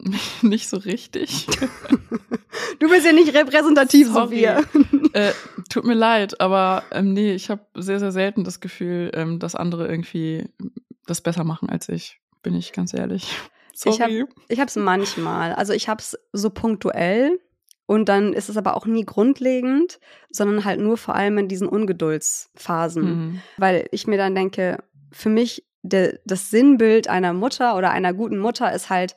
[0.42, 1.46] Nicht so richtig.
[2.78, 4.46] du bist ja nicht repräsentativ, Sorry.
[4.46, 4.62] Sophia.
[5.12, 5.32] äh,
[5.68, 9.54] tut mir leid, aber ähm, nee, ich habe sehr, sehr selten das Gefühl, ähm, dass
[9.54, 10.48] andere irgendwie
[11.06, 12.20] das besser machen als ich.
[12.42, 13.34] Bin ich ganz ehrlich.
[13.74, 14.24] Sorry.
[14.48, 15.52] Ich habe es manchmal.
[15.54, 17.38] Also ich habe es so punktuell
[17.86, 19.98] und dann ist es aber auch nie grundlegend,
[20.30, 23.04] sondern halt nur vor allem in diesen Ungeduldsphasen.
[23.04, 23.42] Mhm.
[23.56, 28.38] Weil ich mir dann denke, für mich der, das Sinnbild einer Mutter oder einer guten
[28.38, 29.16] Mutter ist halt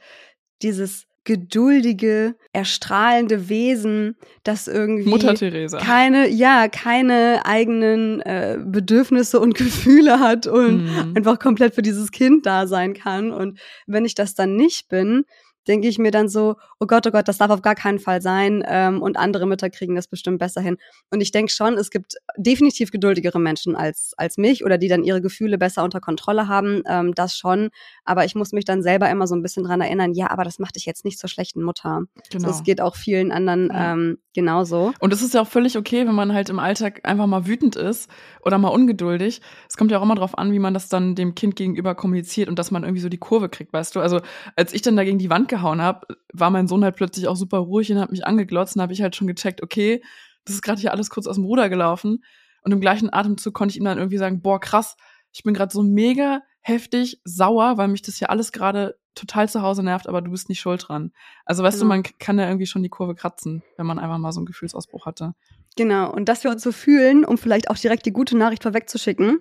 [0.63, 5.77] dieses geduldige, erstrahlende Wesen, das irgendwie Mutter Teresa.
[5.77, 11.13] keine, ja, keine eigenen äh, Bedürfnisse und Gefühle hat und mhm.
[11.15, 13.31] einfach komplett für dieses Kind da sein kann.
[13.31, 15.25] Und wenn ich das dann nicht bin,
[15.67, 18.21] denke ich mir dann so, oh Gott, oh Gott, das darf auf gar keinen Fall
[18.21, 20.77] sein ähm, und andere Mütter kriegen das bestimmt besser hin.
[21.11, 25.03] Und ich denke schon, es gibt definitiv geduldigere Menschen als, als mich oder die dann
[25.03, 27.69] ihre Gefühle besser unter Kontrolle haben, ähm, das schon.
[28.05, 30.59] Aber ich muss mich dann selber immer so ein bisschen dran erinnern, ja, aber das
[30.59, 32.03] macht dich jetzt nicht zur schlechten Mutter.
[32.31, 32.47] Genau.
[32.47, 33.93] Das geht auch vielen anderen ja.
[33.93, 34.93] ähm, genauso.
[34.99, 37.75] Und es ist ja auch völlig okay, wenn man halt im Alltag einfach mal wütend
[37.75, 38.09] ist
[38.43, 39.41] oder mal ungeduldig.
[39.69, 42.49] Es kommt ja auch immer darauf an, wie man das dann dem Kind gegenüber kommuniziert
[42.49, 43.99] und dass man irgendwie so die Kurve kriegt, weißt du?
[43.99, 44.21] Also
[44.55, 47.35] als ich dann da gegen die Wand gehauen habe, war mein Sohn halt plötzlich auch
[47.35, 50.01] super ruhig und hat mich angeglotzt und habe ich halt schon gecheckt, okay,
[50.45, 52.23] das ist gerade hier alles kurz aus dem Ruder gelaufen.
[52.63, 54.97] Und im gleichen Atemzug konnte ich ihm dann irgendwie sagen, boah, krass,
[55.31, 59.61] ich bin gerade so mega heftig sauer, weil mich das hier alles gerade total zu
[59.61, 61.11] Hause nervt, aber du bist nicht schuld dran.
[61.45, 61.93] Also weißt genau.
[61.95, 64.45] du, man kann ja irgendwie schon die Kurve kratzen, wenn man einfach mal so einen
[64.45, 65.33] Gefühlsausbruch hatte.
[65.75, 69.39] Genau, und dass wir uns so fühlen, um vielleicht auch direkt die gute Nachricht vorwegzuschicken,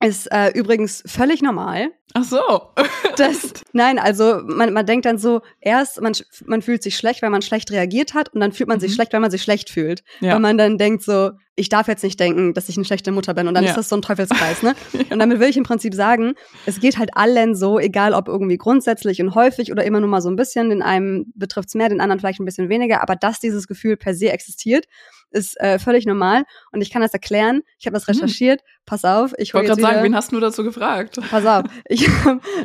[0.00, 1.88] ist äh, übrigens völlig normal.
[2.14, 2.38] Ach so.
[3.16, 6.12] das, nein, also man, man denkt dann so, erst man,
[6.46, 8.82] man fühlt sich schlecht, weil man schlecht reagiert hat und dann fühlt man mhm.
[8.82, 10.02] sich schlecht, weil man sich schlecht fühlt.
[10.20, 10.34] Ja.
[10.34, 13.34] Weil man dann denkt so, ich darf jetzt nicht denken, dass ich eine schlechte Mutter
[13.34, 13.70] bin und dann ja.
[13.70, 14.76] ist das so ein Teufelskreis, ne?
[14.92, 15.00] ja.
[15.10, 16.34] Und damit will ich im Prinzip sagen,
[16.66, 20.22] es geht halt allen so, egal ob irgendwie grundsätzlich und häufig oder immer nur mal
[20.22, 23.16] so ein bisschen, den einen betrifft es mehr, den anderen vielleicht ein bisschen weniger, aber
[23.16, 24.86] dass dieses Gefühl per se existiert
[25.30, 27.62] ist äh, völlig normal und ich kann das erklären.
[27.78, 28.14] Ich habe das hm.
[28.14, 28.60] recherchiert.
[28.60, 28.66] Hm.
[28.86, 31.18] Pass auf, ich wollte gerade sagen, wen hast du dazu gefragt?
[31.30, 32.08] Pass auf, ich,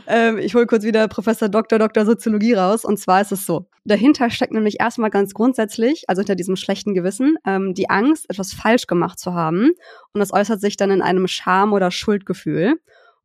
[0.08, 1.80] ähm, ich hole kurz wieder Professor Dr.
[1.80, 2.06] Dr.
[2.06, 3.68] Soziologie raus und zwar ist es so.
[3.84, 8.54] Dahinter steckt nämlich erstmal ganz grundsätzlich, also hinter diesem schlechten Gewissen, ähm, die Angst, etwas
[8.54, 9.72] falsch gemacht zu haben
[10.14, 12.76] und das äußert sich dann in einem Scham- oder Schuldgefühl.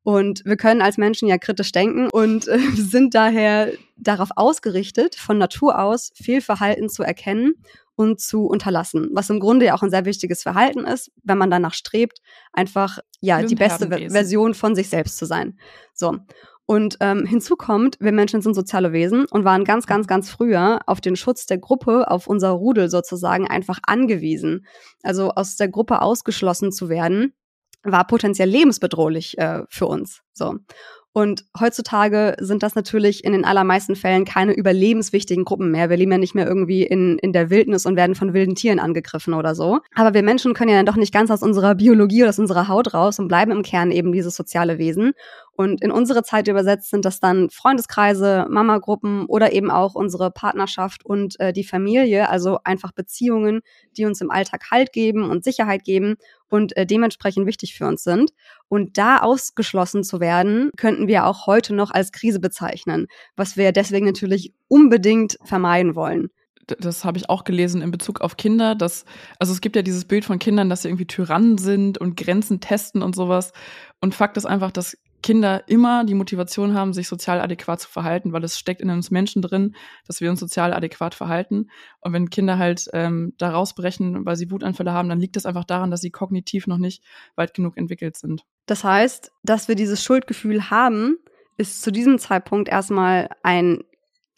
[0.02, 5.38] Und wir können als Menschen ja kritisch denken und äh, sind daher darauf ausgerichtet, von
[5.38, 7.52] Natur aus Fehlverhalten zu erkennen
[7.98, 11.50] und zu unterlassen, was im Grunde ja auch ein sehr wichtiges Verhalten ist, wenn man
[11.50, 12.20] danach strebt,
[12.52, 15.58] einfach ja die beste Version von sich selbst zu sein.
[15.94, 16.16] So.
[16.64, 20.80] Und ähm, hinzu kommt, wir Menschen sind soziale Wesen und waren ganz, ganz, ganz früher
[20.86, 24.64] auf den Schutz der Gruppe, auf unser Rudel sozusagen einfach angewiesen.
[25.02, 27.32] Also aus der Gruppe ausgeschlossen zu werden,
[27.82, 30.20] war potenziell lebensbedrohlich äh, für uns.
[30.34, 30.56] So.
[31.12, 35.90] Und heutzutage sind das natürlich in den allermeisten Fällen keine überlebenswichtigen Gruppen mehr.
[35.90, 38.78] Wir leben ja nicht mehr irgendwie in, in der Wildnis und werden von wilden Tieren
[38.78, 39.80] angegriffen oder so.
[39.94, 42.68] Aber wir Menschen können ja dann doch nicht ganz aus unserer Biologie oder aus unserer
[42.68, 45.12] Haut raus und bleiben im Kern eben dieses soziale Wesen.
[45.60, 51.04] Und in unsere Zeit übersetzt sind das dann Freundeskreise, Mamagruppen oder eben auch unsere Partnerschaft
[51.04, 53.62] und äh, die Familie, also einfach Beziehungen,
[53.96, 56.14] die uns im Alltag Halt geben und Sicherheit geben
[56.48, 58.30] und äh, dementsprechend wichtig für uns sind.
[58.68, 63.72] Und da ausgeschlossen zu werden, könnten wir auch heute noch als Krise bezeichnen, was wir
[63.72, 66.30] deswegen natürlich unbedingt vermeiden wollen
[66.78, 69.06] das habe ich auch gelesen in Bezug auf Kinder, dass,
[69.38, 72.60] also es gibt ja dieses Bild von Kindern, dass sie irgendwie Tyrannen sind und Grenzen
[72.60, 73.54] testen und sowas.
[74.02, 78.32] Und Fakt ist einfach, dass Kinder immer die Motivation haben, sich sozial adäquat zu verhalten,
[78.32, 79.74] weil es steckt in uns Menschen drin,
[80.06, 81.70] dass wir uns sozial adäquat verhalten.
[82.00, 85.64] Und wenn Kinder halt ähm, da rausbrechen, weil sie Wutanfälle haben, dann liegt das einfach
[85.64, 87.02] daran, dass sie kognitiv noch nicht
[87.34, 88.44] weit genug entwickelt sind.
[88.66, 91.18] Das heißt, dass wir dieses Schuldgefühl haben,
[91.56, 93.82] ist zu diesem Zeitpunkt erstmal ein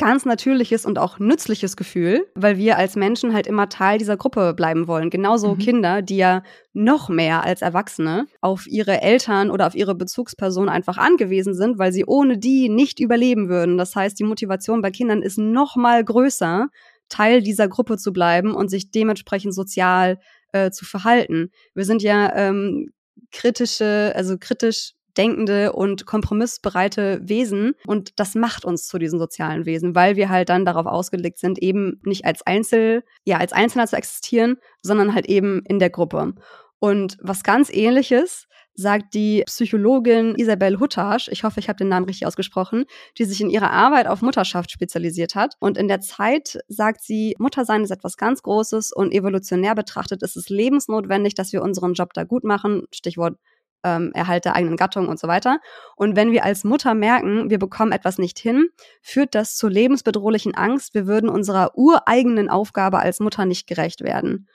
[0.01, 4.55] ganz natürliches und auch nützliches Gefühl, weil wir als Menschen halt immer Teil dieser Gruppe
[4.55, 5.11] bleiben wollen.
[5.11, 5.59] Genauso mhm.
[5.59, 10.97] Kinder, die ja noch mehr als Erwachsene auf ihre Eltern oder auf ihre Bezugsperson einfach
[10.97, 13.77] angewiesen sind, weil sie ohne die nicht überleben würden.
[13.77, 16.69] Das heißt, die Motivation bei Kindern ist noch mal größer,
[17.11, 20.19] Teil dieser Gruppe zu bleiben und sich dementsprechend sozial
[20.53, 21.51] äh, zu verhalten.
[21.75, 22.91] Wir sind ja ähm,
[23.33, 29.95] kritische, also kritisch denkende und kompromissbereite Wesen und das macht uns zu diesen sozialen Wesen,
[29.95, 33.97] weil wir halt dann darauf ausgelegt sind, eben nicht als Einzel, ja, als Einzelner zu
[33.97, 36.33] existieren, sondern halt eben in der Gruppe.
[36.79, 42.07] Und was ganz ähnliches sagt die Psychologin Isabel Huttasch, ich hoffe, ich habe den Namen
[42.07, 42.87] richtig ausgesprochen,
[43.19, 45.55] die sich in ihrer Arbeit auf Mutterschaft spezialisiert hat.
[45.61, 50.37] Und in der Zeit sagt sie, Muttersein ist etwas ganz Großes und evolutionär betrachtet ist
[50.37, 52.85] es lebensnotwendig, dass wir unseren Job da gut machen.
[52.91, 53.37] Stichwort
[53.85, 55.59] ähm, Erhalt der eigenen Gattung und so weiter.
[55.97, 58.69] Und wenn wir als Mutter merken, wir bekommen etwas nicht hin,
[59.03, 64.49] führt das zur lebensbedrohlichen Angst, wir würden unserer ureigenen Aufgabe als Mutter nicht gerecht werden.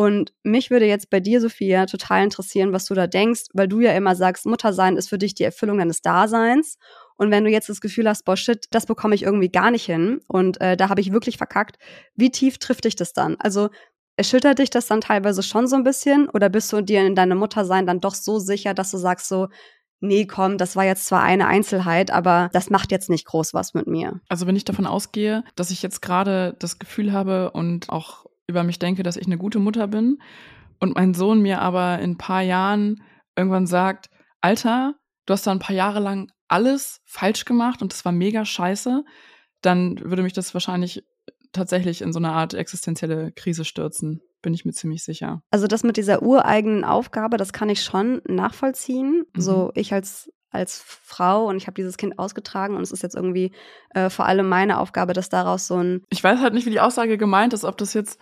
[0.00, 3.80] Und mich würde jetzt bei dir, Sophia, total interessieren, was du da denkst, weil du
[3.80, 6.78] ja immer sagst, Muttersein ist für dich die Erfüllung deines Daseins.
[7.16, 9.86] Und wenn du jetzt das Gefühl hast, boah, shit, das bekomme ich irgendwie gar nicht
[9.86, 11.78] hin und äh, da habe ich wirklich verkackt,
[12.14, 13.34] wie tief trifft dich das dann?
[13.40, 13.70] Also
[14.18, 17.38] erschüttert dich das dann teilweise schon so ein bisschen oder bist du dir in deinem
[17.38, 19.46] Muttersein dann doch so sicher, dass du sagst so,
[20.00, 23.74] nee, komm, das war jetzt zwar eine Einzelheit, aber das macht jetzt nicht groß was
[23.74, 24.20] mit mir.
[24.28, 28.64] Also wenn ich davon ausgehe, dass ich jetzt gerade das Gefühl habe und auch über
[28.64, 30.18] mich denke, dass ich eine gute Mutter bin
[30.80, 33.02] und mein Sohn mir aber in ein paar Jahren
[33.36, 34.94] irgendwann sagt, Alter,
[35.26, 39.04] du hast da ein paar Jahre lang alles falsch gemacht und das war mega scheiße,
[39.62, 41.04] dann würde mich das wahrscheinlich
[41.52, 45.42] tatsächlich in so eine Art existenzielle Krise stürzen, bin ich mir ziemlich sicher.
[45.50, 49.24] Also das mit dieser ureigenen Aufgabe, das kann ich schon nachvollziehen.
[49.34, 49.40] Mhm.
[49.40, 53.14] So ich als als Frau und ich habe dieses Kind ausgetragen und es ist jetzt
[53.14, 53.52] irgendwie
[53.90, 56.02] äh, vor allem meine Aufgabe, dass daraus so ein.
[56.08, 58.18] Ich weiß halt nicht, wie die Aussage gemeint ist, ob das jetzt,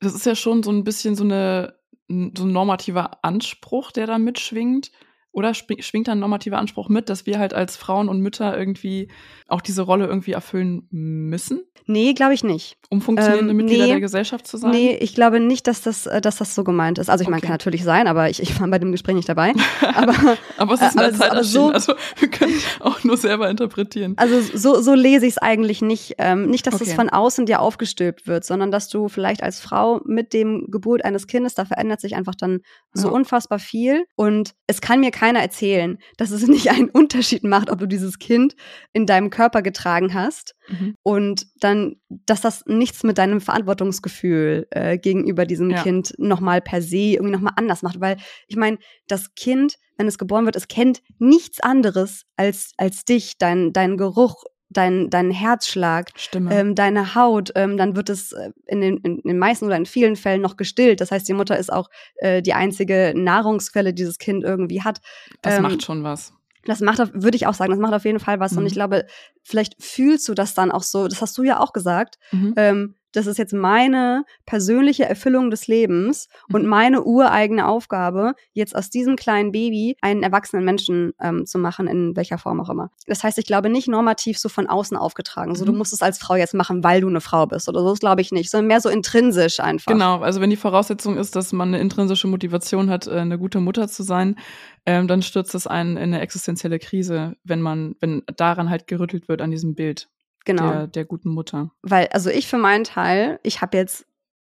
[0.00, 1.74] das ist ja schon so ein bisschen so eine
[2.08, 4.92] so ein normativer Anspruch, der da mitschwingt.
[5.36, 9.08] Oder schwingt da ein normativer Anspruch mit, dass wir halt als Frauen und Mütter irgendwie
[9.48, 11.60] auch diese Rolle irgendwie erfüllen müssen?
[11.84, 12.78] Nee, glaube ich nicht.
[12.88, 14.70] Um funktionierende ähm, Mitglieder nee, der Gesellschaft zu sein?
[14.70, 17.10] Nee, ich glaube nicht, dass das, äh, dass das so gemeint ist.
[17.10, 17.32] Also ich okay.
[17.32, 19.52] meine, kann natürlich sein, aber ich, ich war bei dem Gespräch nicht dabei.
[19.94, 23.48] Aber, aber es ist in der Zeit aber so, also wir können auch nur selber
[23.48, 24.14] interpretieren.
[24.16, 26.14] Also so, so lese ich es eigentlich nicht.
[26.18, 26.84] Ähm, nicht, dass okay.
[26.84, 31.04] das von außen dir aufgestülpt wird, sondern dass du vielleicht als Frau mit dem Geburt
[31.04, 32.60] eines Kindes, da verändert sich einfach dann
[32.92, 33.14] so ja.
[33.14, 34.04] unfassbar viel.
[34.16, 38.18] Und es kann mir keiner erzählen, dass es nicht einen Unterschied macht, ob du dieses
[38.18, 38.54] Kind
[38.92, 40.94] in deinem Körper getragen hast mhm.
[41.02, 45.82] und dann, dass das nichts mit deinem Verantwortungsgefühl äh, gegenüber diesem ja.
[45.82, 48.00] Kind nochmal per se irgendwie nochmal anders macht.
[48.00, 53.04] Weil ich meine, das Kind, wenn es geboren wird, es kennt nichts anderes als, als
[53.04, 58.50] dich, dein, dein Geruch, dein, dein Herzschlag, ähm, deine Haut, ähm, dann wird es äh,
[58.66, 61.00] in den, in den meisten oder in vielen Fällen noch gestillt.
[61.00, 65.00] Das heißt, die Mutter ist auch äh, die einzige Nahrungsquelle, die dieses Kind irgendwie hat.
[65.42, 66.32] Das ähm, macht schon was.
[66.64, 68.52] Das macht, würde ich auch sagen, das macht auf jeden Fall was.
[68.52, 68.58] Mhm.
[68.58, 69.06] Und ich glaube,
[69.42, 72.54] vielleicht fühlst du das dann auch so, das hast du ja auch gesagt, mhm.
[72.56, 76.68] ähm, das ist jetzt meine persönliche Erfüllung des Lebens und mhm.
[76.68, 82.14] meine ureigene Aufgabe, jetzt aus diesem kleinen Baby einen erwachsenen Menschen ähm, zu machen, in
[82.14, 82.90] welcher Form auch immer.
[83.06, 85.78] Das heißt, ich glaube nicht normativ so von außen aufgetragen, so du mhm.
[85.78, 88.20] musst es als Frau jetzt machen, weil du eine Frau bist oder so, das glaube
[88.20, 89.90] ich nicht, sondern mehr so intrinsisch einfach.
[89.90, 93.60] Genau, also wenn die Voraussetzung ist, dass man eine intrinsische Motivation hat, äh, eine gute
[93.60, 94.36] Mutter zu sein,
[94.84, 99.28] ähm, dann stürzt es einen in eine existenzielle Krise, wenn man, wenn daran halt gerüttelt
[99.28, 100.08] wird an diesem Bild
[100.46, 100.70] genau.
[100.70, 101.70] der, der guten Mutter.
[101.82, 104.06] Weil, also ich für meinen Teil, ich habe jetzt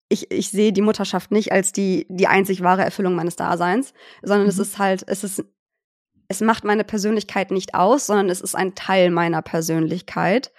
[0.09, 4.45] ich, ich sehe die Mutterschaft nicht als die, die einzig wahre Erfüllung meines Daseins, sondern
[4.45, 4.51] mhm.
[4.51, 5.45] es ist halt, es ist,
[6.29, 10.53] es macht meine Persönlichkeit nicht aus, sondern es ist ein Teil meiner Persönlichkeit.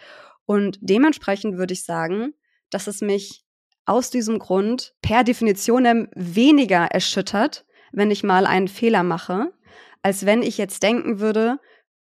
[0.45, 2.34] Und dementsprechend würde ich sagen,
[2.69, 3.45] dass es mich
[3.86, 9.54] aus diesem Grund per Definition weniger erschüttert, wenn ich mal einen Fehler mache,
[10.02, 11.60] als wenn ich jetzt denken würde,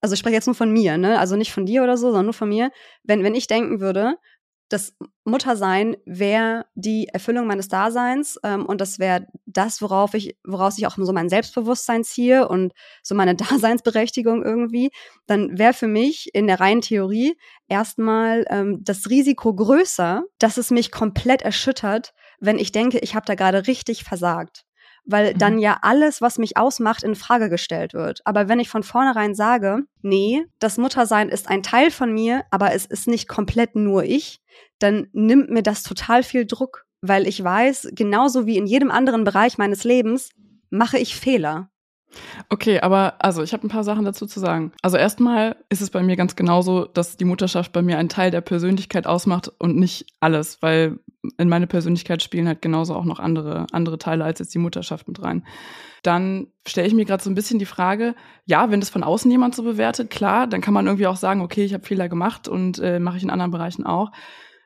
[0.01, 1.19] also ich spreche jetzt nur von mir, ne?
[1.19, 2.71] Also nicht von dir oder so, sondern nur von mir.
[3.03, 4.15] Wenn, wenn ich denken würde,
[4.69, 10.77] das Muttersein wäre die Erfüllung meines Daseins ähm, und das wäre das, worauf ich, woraus
[10.77, 14.91] ich auch so mein Selbstbewusstsein ziehe und so meine Daseinsberechtigung irgendwie,
[15.25, 17.35] dann wäre für mich in der reinen Theorie
[17.67, 23.25] erstmal ähm, das Risiko größer, dass es mich komplett erschüttert, wenn ich denke, ich habe
[23.25, 24.65] da gerade richtig versagt
[25.09, 25.59] weil dann mhm.
[25.59, 28.21] ja alles, was mich ausmacht, in Frage gestellt wird.
[28.25, 32.73] Aber wenn ich von vornherein sage, nee, das Muttersein ist ein Teil von mir, aber
[32.73, 34.39] es ist nicht komplett nur ich,
[34.77, 39.23] dann nimmt mir das total viel Druck, weil ich weiß, genauso wie in jedem anderen
[39.23, 40.29] Bereich meines Lebens,
[40.69, 41.69] mache ich Fehler.
[42.49, 44.71] Okay, aber also ich habe ein paar Sachen dazu zu sagen.
[44.81, 48.31] Also erstmal ist es bei mir ganz genauso, dass die Mutterschaft bei mir einen Teil
[48.31, 50.99] der Persönlichkeit ausmacht und nicht alles, weil
[51.37, 55.07] in meine Persönlichkeit spielen halt genauso auch noch andere andere Teile als jetzt die Mutterschaft
[55.07, 55.45] mit rein.
[56.01, 58.15] Dann stelle ich mir gerade so ein bisschen die Frage,
[58.45, 61.41] ja, wenn das von außen jemand so bewertet, klar, dann kann man irgendwie auch sagen,
[61.41, 64.11] okay, ich habe Fehler gemacht und äh, mache ich in anderen Bereichen auch.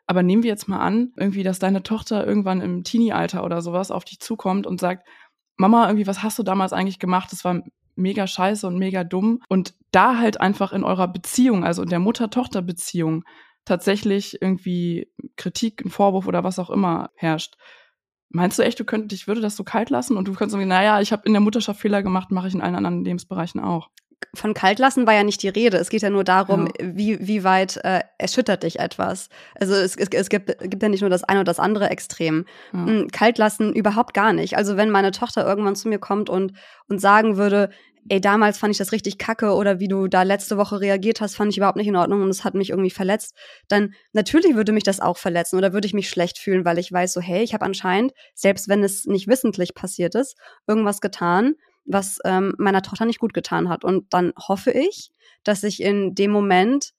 [0.05, 3.89] Aber nehmen wir jetzt mal an, irgendwie, dass deine Tochter irgendwann im Teenie-Alter oder sowas
[3.89, 5.07] auf dich zukommt und sagt,
[5.55, 7.31] Mama, irgendwie, was hast du damals eigentlich gemacht?
[7.31, 7.63] Das war
[7.95, 9.41] mega scheiße und mega dumm.
[9.49, 13.23] Und da halt einfach in eurer Beziehung, also in der Mutter-Tochter-Beziehung,
[13.65, 17.55] tatsächlich irgendwie Kritik, ein Vorwurf oder was auch immer herrscht.
[18.29, 20.67] Meinst du echt, du könntest, ich würde das so kalt lassen und du könntest sagen,
[20.67, 23.89] naja, ich habe in der Mutterschaft Fehler gemacht, mache ich in allen anderen Lebensbereichen auch
[24.33, 25.77] von kalt lassen war ja nicht die Rede.
[25.77, 26.85] Es geht ja nur darum, ja.
[26.93, 29.29] wie, wie weit äh, erschüttert dich etwas.
[29.55, 32.45] Also es, es, es gibt, gibt ja nicht nur das eine oder das andere Extrem.
[32.73, 32.85] Ja.
[32.85, 34.57] Hm, kalt lassen überhaupt gar nicht.
[34.57, 36.53] Also wenn meine Tochter irgendwann zu mir kommt und,
[36.87, 37.69] und sagen würde,
[38.09, 41.35] ey, damals fand ich das richtig kacke oder wie du da letzte Woche reagiert hast,
[41.35, 43.35] fand ich überhaupt nicht in Ordnung und es hat mich irgendwie verletzt,
[43.67, 46.91] dann natürlich würde mich das auch verletzen oder würde ich mich schlecht fühlen, weil ich
[46.91, 50.37] weiß so, hey, ich habe anscheinend, selbst wenn es nicht wissentlich passiert ist,
[50.67, 53.83] irgendwas getan, was ähm, meiner Tochter nicht gut getan hat.
[53.83, 55.11] Und dann hoffe ich,
[55.43, 56.93] dass ich in dem Moment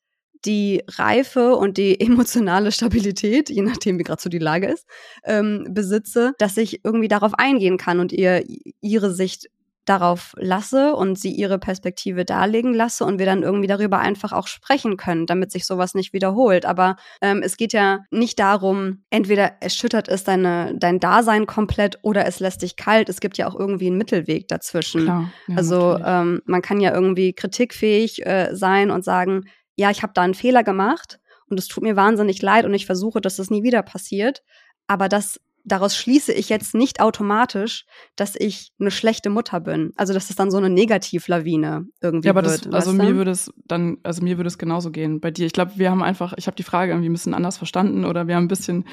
[0.45, 4.87] die Reife und die emotionale Stabilität, je nachdem wie gerade so die Lage ist,
[5.25, 8.45] ähm, besitze, dass ich irgendwie darauf eingehen kann und ihr
[8.81, 9.49] ihre Sicht
[9.85, 14.47] darauf lasse und sie ihre Perspektive darlegen lasse und wir dann irgendwie darüber einfach auch
[14.47, 16.65] sprechen können, damit sich sowas nicht wiederholt.
[16.65, 22.27] Aber ähm, es geht ja nicht darum, entweder erschüttert es deine, dein Dasein komplett oder
[22.27, 23.09] es lässt dich kalt.
[23.09, 25.05] Es gibt ja auch irgendwie einen Mittelweg dazwischen.
[25.05, 29.43] Klar, ja, also ähm, man kann ja irgendwie kritikfähig äh, sein und sagen,
[29.77, 31.19] ja, ich habe da einen Fehler gemacht
[31.49, 34.43] und es tut mir wahnsinnig leid und ich versuche, dass das nie wieder passiert.
[34.87, 37.87] Aber das daraus schließe ich jetzt nicht automatisch,
[38.17, 39.93] dass ich eine schlechte Mutter bin.
[39.97, 42.67] Also dass es dann so eine Negativlawine irgendwie ja, aber wird.
[42.67, 45.47] Das, also mir würde es dann, also mir würde es genauso gehen bei dir.
[45.47, 48.29] Ich glaube, wir haben einfach, ich habe die Frage irgendwie ein bisschen anders verstanden oder
[48.29, 48.85] wir haben ein bisschen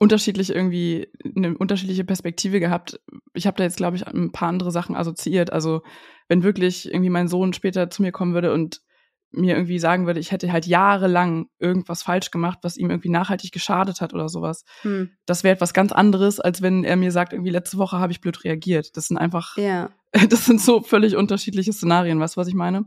[0.00, 3.00] unterschiedlich irgendwie eine unterschiedliche Perspektive gehabt.
[3.34, 5.52] Ich habe da jetzt, glaube ich, ein paar andere Sachen assoziiert.
[5.52, 5.82] Also
[6.28, 8.82] wenn wirklich irgendwie mein Sohn später zu mir kommen würde und
[9.30, 13.52] mir irgendwie sagen würde, ich hätte halt jahrelang irgendwas falsch gemacht, was ihm irgendwie nachhaltig
[13.52, 14.64] geschadet hat oder sowas.
[14.82, 15.10] Hm.
[15.26, 18.20] Das wäre etwas ganz anderes, als wenn er mir sagt, irgendwie letzte Woche habe ich
[18.20, 18.96] blöd reagiert.
[18.96, 19.90] Das sind einfach, ja.
[20.30, 22.84] das sind so völlig unterschiedliche Szenarien, weißt du, was ich meine?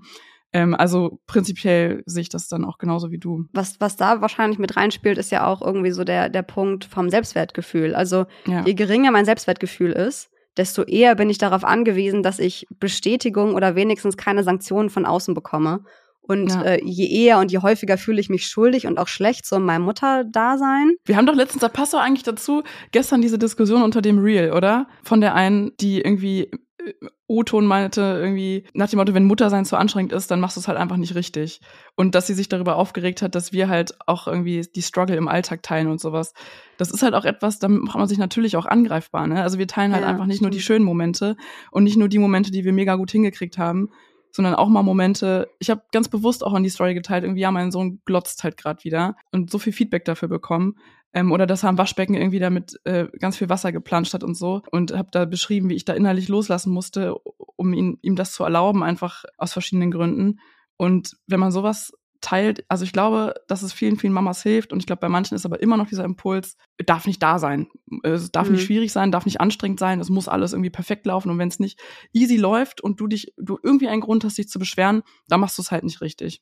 [0.53, 3.45] Ähm, also prinzipiell sehe ich das dann auch genauso wie du.
[3.53, 7.09] Was, was da wahrscheinlich mit reinspielt, ist ja auch irgendwie so der, der Punkt vom
[7.09, 7.95] Selbstwertgefühl.
[7.95, 8.63] Also ja.
[8.65, 13.75] je geringer mein Selbstwertgefühl ist, desto eher bin ich darauf angewiesen, dass ich Bestätigung oder
[13.75, 15.85] wenigstens keine Sanktionen von außen bekomme.
[16.32, 16.61] Und ja.
[16.61, 19.63] äh, je eher und je häufiger fühle ich mich schuldig und auch schlecht so in
[19.63, 20.95] meinem Mutterdasein.
[21.03, 22.63] Wir haben doch letztens, da passt doch eigentlich dazu,
[22.93, 24.88] gestern diese Diskussion unter dem Real, oder?
[25.03, 26.93] Von der einen, die irgendwie äh,
[27.27, 30.69] O-Ton meinte, irgendwie nach dem Motto, wenn Muttersein zu anstrengend ist, dann machst du es
[30.69, 31.59] halt einfach nicht richtig.
[31.95, 35.27] Und dass sie sich darüber aufgeregt hat, dass wir halt auch irgendwie die Struggle im
[35.27, 36.34] Alltag teilen und sowas.
[36.77, 39.27] Das ist halt auch etwas, da macht man sich natürlich auch angreifbar.
[39.27, 39.43] Ne?
[39.43, 40.51] Also wir teilen halt ja, einfach nicht stimmt.
[40.51, 41.36] nur die schönen Momente
[41.71, 43.89] und nicht nur die Momente, die wir mega gut hingekriegt haben,
[44.32, 45.49] sondern auch mal Momente.
[45.59, 48.57] Ich habe ganz bewusst auch in die Story geteilt, irgendwie, ja, mein Sohn glotzt halt
[48.57, 50.75] gerade wieder und so viel Feedback dafür bekommen.
[51.13, 54.36] Ähm, oder dass er am Waschbecken irgendwie damit äh, ganz viel Wasser geplanscht hat und
[54.36, 54.61] so.
[54.71, 57.15] Und habe da beschrieben, wie ich da innerlich loslassen musste,
[57.57, 60.39] um ihn, ihm das zu erlauben, einfach aus verschiedenen Gründen.
[60.77, 61.91] Und wenn man sowas
[62.22, 65.36] teilt, also ich glaube, dass es vielen, vielen Mamas hilft und ich glaube, bei manchen
[65.36, 66.55] ist aber immer noch dieser Impuls,
[66.86, 67.67] darf nicht da sein.
[68.03, 68.53] Es darf mhm.
[68.53, 71.49] nicht schwierig sein, darf nicht anstrengend sein, es muss alles irgendwie perfekt laufen und wenn
[71.49, 71.80] es nicht
[72.13, 75.57] easy läuft und du dich, du irgendwie einen Grund hast, dich zu beschweren, dann machst
[75.57, 76.41] du es halt nicht richtig.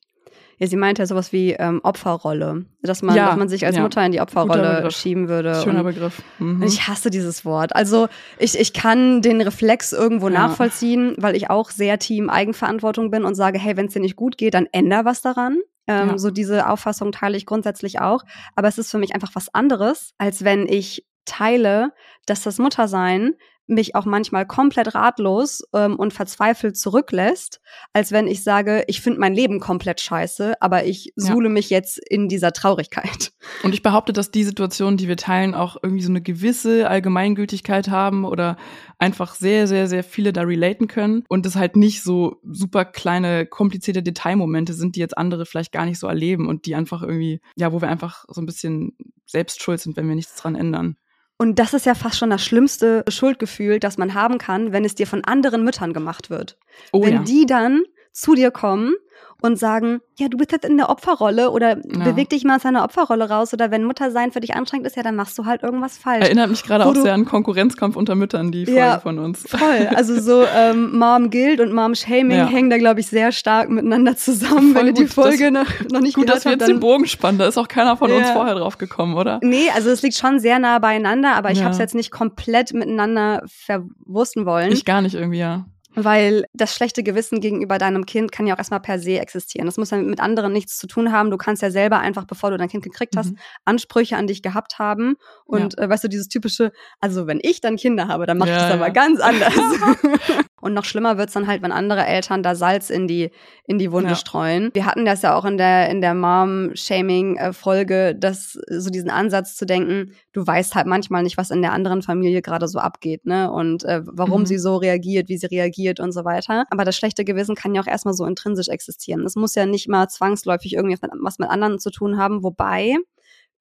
[0.58, 3.76] Ja, sie meinte ja sowas wie ähm, Opferrolle, dass man, ja, dass man sich als
[3.76, 3.82] ja.
[3.82, 5.54] Mutter in die Opferrolle schieben würde.
[5.64, 6.22] Schöner Begriff.
[6.38, 6.62] Mhm.
[6.62, 7.74] Ich hasse dieses Wort.
[7.74, 8.08] Also
[8.38, 10.34] ich, ich kann den Reflex irgendwo ja.
[10.34, 14.16] nachvollziehen, weil ich auch sehr Team Eigenverantwortung bin und sage, hey, wenn es dir nicht
[14.16, 15.60] gut geht, dann änder was daran.
[15.86, 16.18] Ähm.
[16.18, 18.22] So diese Auffassung teile ich grundsätzlich auch.
[18.54, 21.92] Aber es ist für mich einfach was anderes, als wenn ich teile,
[22.26, 23.34] dass das Muttersein
[23.70, 27.60] mich auch manchmal komplett ratlos ähm, und verzweifelt zurücklässt,
[27.92, 31.52] als wenn ich sage, ich finde mein Leben komplett scheiße, aber ich suhle ja.
[31.52, 33.32] mich jetzt in dieser Traurigkeit.
[33.62, 37.88] Und ich behaupte, dass die Situationen, die wir teilen, auch irgendwie so eine gewisse Allgemeingültigkeit
[37.88, 38.56] haben oder
[38.98, 43.46] einfach sehr, sehr, sehr viele da relaten können und es halt nicht so super kleine,
[43.46, 47.40] komplizierte Detailmomente sind, die jetzt andere vielleicht gar nicht so erleben und die einfach irgendwie,
[47.56, 50.96] ja, wo wir einfach so ein bisschen selbst schuld sind, wenn wir nichts dran ändern.
[51.40, 54.94] Und das ist ja fast schon das schlimmste Schuldgefühl, das man haben kann, wenn es
[54.94, 56.58] dir von anderen Müttern gemacht wird.
[56.92, 57.22] Oh, wenn ja.
[57.22, 57.82] die dann
[58.12, 58.94] zu dir kommen
[59.42, 62.04] und sagen, ja, du bist jetzt in der Opferrolle oder ja.
[62.04, 65.02] beweg dich mal aus deiner Opferrolle raus oder wenn Muttersein für dich anstrengend ist, ja,
[65.02, 66.24] dann machst du halt irgendwas falsch.
[66.24, 69.44] Erinnert mich gerade auch sehr an Konkurrenzkampf unter Müttern, die Folge ja, von uns.
[69.48, 69.88] Voll.
[69.94, 72.46] Also so ähm, Mom Guild und Mom Shaming ja.
[72.46, 75.90] hängen da, glaube ich, sehr stark miteinander zusammen, Voll wenn ihr die Folge das, noch,
[75.92, 77.38] noch nicht gut, dass wir jetzt den Bogen spannen.
[77.38, 79.40] Da ist auch keiner von uns vorher drauf gekommen, oder?
[79.42, 82.72] Nee, also es liegt schon sehr nah beieinander, aber ich habe es jetzt nicht komplett
[82.72, 84.72] miteinander verwursten wollen.
[84.72, 85.66] Ich gar nicht irgendwie, ja.
[85.94, 89.66] Weil das schlechte Gewissen gegenüber deinem Kind kann ja auch erstmal per se existieren.
[89.66, 91.30] Das muss ja mit anderen nichts zu tun haben.
[91.30, 93.38] Du kannst ja selber einfach, bevor du dein Kind gekriegt hast, mhm.
[93.64, 95.16] Ansprüche an dich gehabt haben.
[95.44, 95.84] Und ja.
[95.84, 98.62] äh, weißt du, dieses typische, also wenn ich dann Kinder habe, dann mache ja, ich
[98.62, 98.76] das ja.
[98.76, 99.54] aber ganz anders.
[100.60, 103.30] Und noch schlimmer wird's dann halt, wenn andere Eltern da Salz in die,
[103.66, 104.14] in die Wunde Ja.
[104.14, 104.68] streuen.
[104.74, 109.64] Wir hatten das ja auch in der, in der Mom-Shaming-Folge, dass so diesen Ansatz zu
[109.66, 113.50] denken, du weißt halt manchmal nicht, was in der anderen Familie gerade so abgeht, ne?
[113.50, 114.46] Und äh, warum Mhm.
[114.46, 116.64] sie so reagiert, wie sie reagiert und so weiter.
[116.70, 119.24] Aber das schlechte Gewissen kann ja auch erstmal so intrinsisch existieren.
[119.24, 122.96] Es muss ja nicht mal zwangsläufig irgendwie was mit, anderen zu tun haben, wobei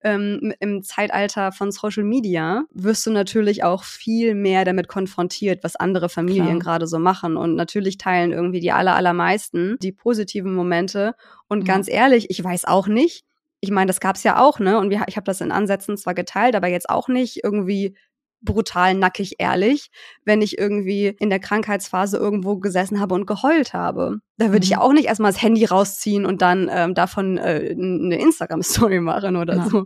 [0.02, 5.76] ähm, im Zeitalter von Social Media wirst du natürlich auch viel mehr damit konfrontiert, was
[5.76, 7.38] andere Familien gerade so machen.
[7.38, 11.16] Und natürlich teilen irgendwie die aller, allermeisten die positiven Momente.
[11.48, 11.74] Und Ja.
[11.74, 13.26] ganz ehrlich, ich weiß auch nicht.
[13.62, 14.80] Ich meine, das gab's ja auch, ne?
[14.80, 17.98] Und wir, ich habe das in Ansätzen zwar geteilt, aber jetzt auch nicht irgendwie
[18.42, 19.92] brutal nackig ehrlich,
[20.26, 24.20] wenn ich irgendwie in der Krankheitsphase irgendwo gesessen habe und geheult habe.
[24.38, 24.80] Da würde ich Mhm.
[24.82, 29.58] auch nicht erstmal das Handy rausziehen und dann ähm, davon äh, eine Instagram-Story machen oder
[29.58, 29.70] Ja.
[29.70, 29.84] so.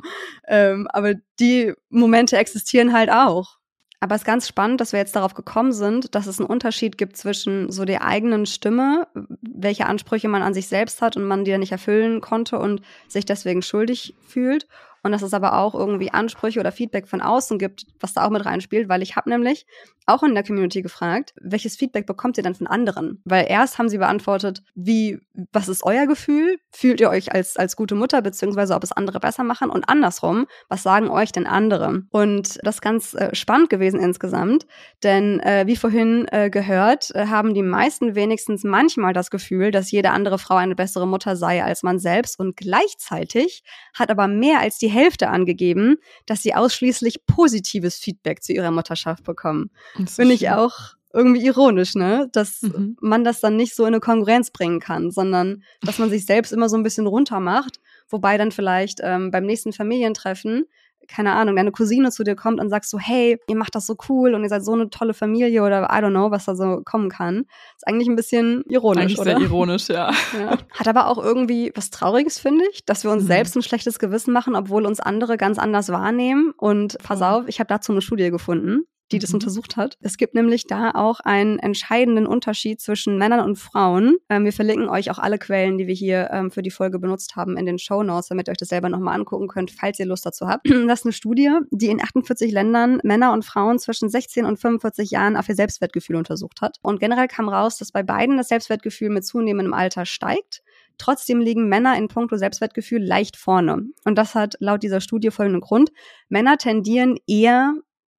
[0.48, 3.58] Ähm, aber die Momente existieren halt auch.
[4.00, 6.98] Aber es ist ganz spannend, dass wir jetzt darauf gekommen sind, dass es einen Unterschied
[6.98, 9.08] gibt zwischen so der eigenen Stimme,
[9.42, 12.82] welche Ansprüche man an sich selbst hat und man die dann nicht erfüllen konnte und
[13.08, 14.68] sich deswegen schuldig fühlt.
[15.04, 18.30] Und dass es aber auch irgendwie Ansprüche oder Feedback von außen gibt, was da auch
[18.30, 19.66] mit reinspielt, weil ich habe nämlich
[20.06, 23.22] auch in der Community gefragt, welches Feedback bekommt ihr denn von anderen?
[23.26, 25.20] Weil erst haben sie beantwortet, wie,
[25.52, 26.58] was ist euer Gefühl?
[26.72, 29.70] Fühlt ihr euch als, als gute Mutter, beziehungsweise ob es andere besser machen?
[29.70, 32.04] Und andersrum, was sagen euch denn andere?
[32.12, 34.66] Und das ist ganz äh, spannend gewesen insgesamt,
[35.04, 39.92] denn äh, wie vorhin äh, gehört, äh, haben die meisten wenigstens manchmal das Gefühl, dass
[39.92, 44.60] jede andere Frau eine bessere Mutter sei als man selbst und gleichzeitig hat aber mehr
[44.60, 49.70] als die Hälfte angegeben, dass sie ausschließlich positives Feedback zu ihrer Mutterschaft bekommen.
[50.16, 50.78] Finde ich auch
[51.14, 52.28] irgendwie ironisch, ne?
[52.32, 52.98] Dass Mhm.
[53.02, 56.52] man das dann nicht so in eine Konkurrenz bringen kann, sondern dass man sich selbst
[56.54, 57.80] immer so ein bisschen runter macht,
[58.10, 60.66] wobei dann vielleicht ähm, beim nächsten Familientreffen
[61.08, 63.96] keine Ahnung, deine Cousine zu dir kommt und sagst so, hey, ihr macht das so
[64.10, 66.82] cool und ihr seid so eine tolle Familie oder I don't know, was da so
[66.86, 67.46] kommen kann.
[67.76, 69.32] Ist eigentlich ein bisschen ironisch, Eigentlich oder?
[69.32, 70.12] sehr ironisch, ja.
[70.40, 70.58] Ja.
[70.72, 73.28] Hat aber auch irgendwie was Trauriges, finde ich, dass wir uns Mhm.
[73.28, 76.54] selbst ein schlechtes Gewissen machen, obwohl uns andere ganz anders wahrnehmen.
[76.58, 77.28] Und pass Voll.
[77.28, 78.84] auf, ich habe dazu eine Studie gefunden,
[79.14, 79.36] die das Mhm.
[79.36, 79.98] untersucht hat.
[80.02, 84.18] Es gibt nämlich da auch einen entscheidenden Unterschied zwischen Männern und Frauen.
[84.30, 87.36] Ähm, wir verlinken euch auch alle Quellen, die wir hier ähm, für die Folge benutzt
[87.36, 90.06] haben, in den Show Notes, damit ihr euch das selber nochmal angucken könnt, falls ihr
[90.06, 90.68] Lust dazu habt.
[90.94, 95.12] Das ist eine Studie, die in 48 Ländern Männer und Frauen zwischen 16 und 45
[95.12, 96.78] Jahren auf ihr Selbstwertgefühl untersucht hat.
[96.82, 100.62] Und generell kam raus, dass bei beiden das Selbstwertgefühl mit zunehmendem Alter steigt.
[100.98, 103.84] Trotzdem liegen Männer in puncto Selbstwertgefühl leicht vorne.
[104.06, 105.92] Und das hat laut dieser Studie folgenden Grund.
[106.30, 107.74] Männer tendieren eher,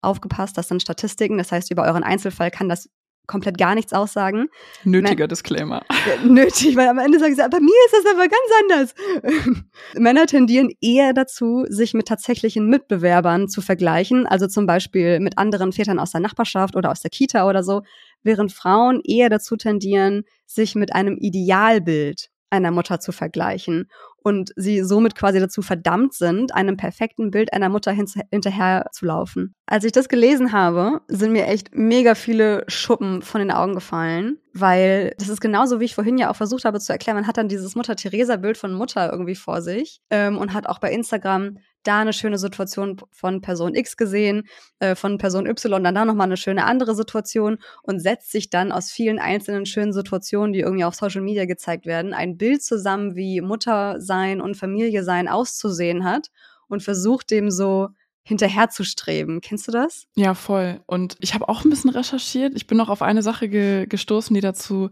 [0.05, 2.89] aufgepasst, das sind Statistiken, das heißt, über euren Einzelfall kann das
[3.27, 4.49] komplett gar nichts aussagen.
[4.85, 5.83] Nötiger Disclaimer.
[6.25, 8.95] Nötig, weil am Ende sagen sie, bei mir ist das aber ganz
[9.33, 9.65] anders.
[9.95, 15.73] Männer tendieren eher dazu, sich mit tatsächlichen Mitbewerbern zu vergleichen, also zum Beispiel mit anderen
[15.73, 17.83] Vätern aus der Nachbarschaft oder aus der Kita oder so,
[18.23, 23.89] während Frauen eher dazu tendieren, sich mit einem Idealbild einer Mutter zu vergleichen
[24.25, 29.05] und sie somit quasi dazu verdammt sind, einem perfekten Bild einer Mutter hin hinterher zu
[29.05, 29.55] laufen.
[29.67, 34.39] Als ich das gelesen habe, sind mir echt mega viele Schuppen von den Augen gefallen,
[34.57, 37.17] weil das ist genauso, wie ich vorhin ja auch versucht habe zu erklären.
[37.17, 40.93] Man hat dann dieses Mutter-Theresa-Bild von Mutter irgendwie vor sich ähm, und hat auch bei
[40.93, 44.45] Instagram da eine schöne Situation von Person X gesehen,
[44.79, 48.71] äh, von Person Y, dann da nochmal eine schöne andere Situation und setzt sich dann
[48.71, 53.17] aus vielen einzelnen schönen Situationen, die irgendwie auf Social Media gezeigt werden, ein Bild zusammen,
[53.17, 56.29] wie Mutter sein und Familie sein auszusehen hat
[56.69, 57.89] und versucht dem so
[58.25, 59.41] hinterherzustreben.
[59.41, 60.07] Kennst du das?
[60.17, 60.81] Ja, voll.
[60.87, 62.55] Und ich habe auch ein bisschen recherchiert.
[62.57, 64.91] Ich bin noch auf eine Sache ge gestoßen, die dazu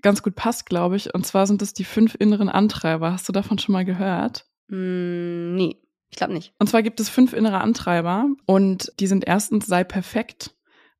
[0.00, 1.14] ganz gut passt, glaube ich.
[1.14, 3.12] Und zwar sind es die fünf inneren Antreiber.
[3.12, 4.46] Hast du davon schon mal gehört?
[4.68, 5.76] Mm, nee,
[6.10, 6.54] ich glaube nicht.
[6.58, 10.54] Und zwar gibt es fünf innere Antreiber und die sind erstens sei perfekt,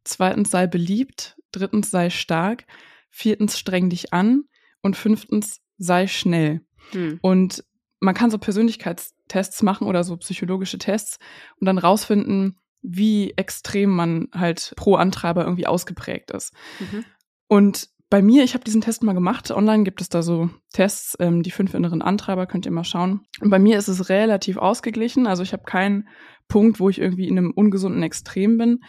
[0.04, 2.66] zweitens sei beliebt, drittens sei stark,
[3.10, 4.44] viertens streng dich an
[4.82, 6.60] und fünftens sei schnell.
[6.92, 7.18] Hm.
[7.22, 7.64] Und
[8.02, 11.18] man kann so Persönlichkeitstests machen oder so psychologische Tests
[11.60, 16.52] und dann rausfinden, wie extrem man halt pro Antreiber irgendwie ausgeprägt ist.
[16.80, 17.04] Mhm.
[17.46, 19.52] Und bei mir, ich habe diesen Test mal gemacht.
[19.52, 23.24] Online gibt es da so Tests, ähm, die fünf inneren Antreiber, könnt ihr mal schauen.
[23.40, 25.28] Und bei mir ist es relativ ausgeglichen.
[25.28, 26.08] Also ich habe keinen
[26.48, 28.80] Punkt, wo ich irgendwie in einem ungesunden Extrem bin.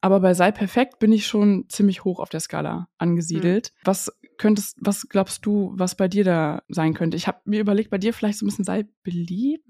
[0.00, 3.72] Aber bei Sei perfekt bin ich schon ziemlich hoch auf der Skala angesiedelt.
[3.74, 3.80] Mhm.
[3.84, 7.16] Was könntest, was glaubst du, was bei dir da sein könnte?
[7.16, 9.64] Ich habe mir überlegt, bei dir vielleicht so ein bisschen sei beliebt.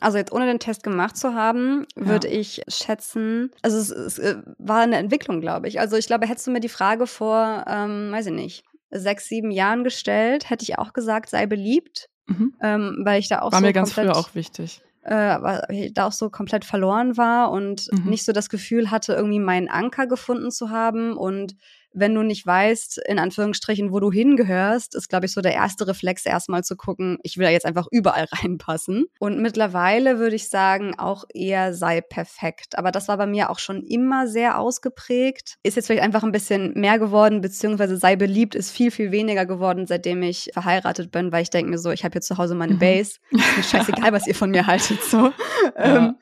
[0.00, 2.38] Also jetzt ohne den Test gemacht zu haben, würde ja.
[2.38, 5.78] ich schätzen, also es, es, äh, war eine Entwicklung, glaube ich.
[5.80, 9.50] Also ich glaube, hättest du mir die Frage vor, ähm, weiß ich nicht, sechs, sieben
[9.50, 12.54] Jahren gestellt, hätte ich auch gesagt, sei beliebt, Mhm.
[12.62, 14.80] ähm, weil ich da auch War so mir ganz komplett, früher auch wichtig.
[15.02, 18.10] äh, weil ich da auch so komplett verloren war und Mhm.
[18.10, 21.54] nicht so das Gefühl hatte, irgendwie meinen Anker gefunden zu haben und
[21.96, 25.88] wenn du nicht weißt, in Anführungsstrichen, wo du hingehörst, ist, glaube ich, so der erste
[25.88, 29.06] Reflex erstmal zu gucken, ich will da jetzt einfach überall reinpassen.
[29.18, 32.78] Und mittlerweile würde ich sagen, auch eher sei perfekt.
[32.78, 35.56] Aber das war bei mir auch schon immer sehr ausgeprägt.
[35.62, 39.46] Ist jetzt vielleicht einfach ein bisschen mehr geworden, beziehungsweise sei beliebt ist viel, viel weniger
[39.46, 42.54] geworden, seitdem ich verheiratet bin, weil ich denke mir so, ich habe hier zu Hause
[42.54, 42.78] meine mhm.
[42.78, 43.18] Base.
[43.30, 45.02] Ist mir scheißegal, was ihr von mir haltet.
[45.02, 45.32] So.
[45.76, 46.14] Ja,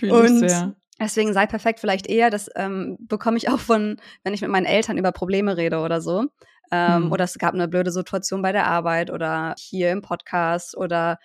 [0.00, 0.74] ähm, und sehr.
[1.00, 4.66] Deswegen sei perfekt vielleicht eher, das ähm, bekomme ich auch von, wenn ich mit meinen
[4.66, 6.26] Eltern über Probleme rede oder so.
[6.70, 7.12] Ähm, mhm.
[7.12, 11.18] Oder es gab eine blöde Situation bei der Arbeit oder hier im Podcast oder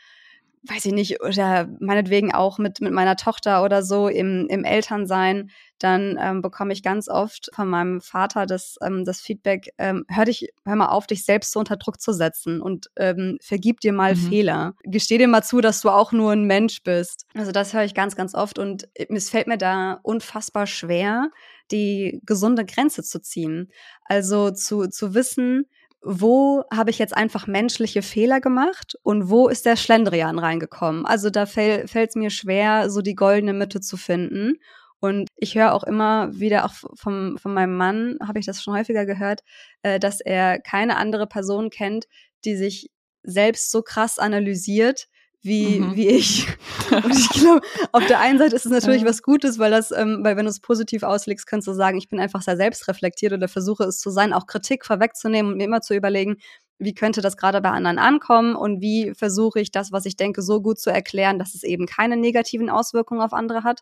[0.68, 5.52] weiß ich nicht, oder meinetwegen auch mit, mit meiner Tochter oder so im, im Elternsein,
[5.80, 10.26] dann ähm, bekomme ich ganz oft von meinem Vater das, ähm, das Feedback, ähm, hör
[10.26, 13.94] dich, hör mal auf, dich selbst so unter Druck zu setzen und ähm, vergib dir
[13.94, 14.30] mal mhm.
[14.30, 14.74] Fehler.
[14.84, 17.26] Gesteh dir mal zu, dass du auch nur ein Mensch bist.
[17.34, 21.30] Also das höre ich ganz, ganz oft und es fällt mir da unfassbar schwer,
[21.72, 23.72] die gesunde Grenze zu ziehen.
[24.06, 25.66] Also zu, zu wissen,
[26.06, 31.06] wo habe ich jetzt einfach menschliche Fehler gemacht und wo ist der Schlendrian reingekommen.
[31.06, 34.60] Also da fällt es mir schwer, so die goldene Mitte zu finden.
[35.00, 38.76] Und ich höre auch immer wieder, auch vom, von meinem Mann, habe ich das schon
[38.76, 39.42] häufiger gehört,
[39.82, 42.06] äh, dass er keine andere Person kennt,
[42.46, 42.92] die sich
[43.24, 45.08] selbst so krass analysiert,
[45.46, 45.96] wie, mhm.
[45.96, 46.48] wie ich.
[46.92, 50.20] Und ich glaube, auf der einen Seite ist es natürlich was Gutes, weil das, ähm,
[50.24, 53.48] weil wenn du es positiv auslegst, kannst du sagen, ich bin einfach sehr selbstreflektiert oder
[53.48, 56.38] versuche es zu sein, auch Kritik vorwegzunehmen und mir immer zu überlegen,
[56.80, 60.42] wie könnte das gerade bei anderen ankommen und wie versuche ich das, was ich denke,
[60.42, 63.82] so gut zu erklären, dass es eben keine negativen Auswirkungen auf andere hat.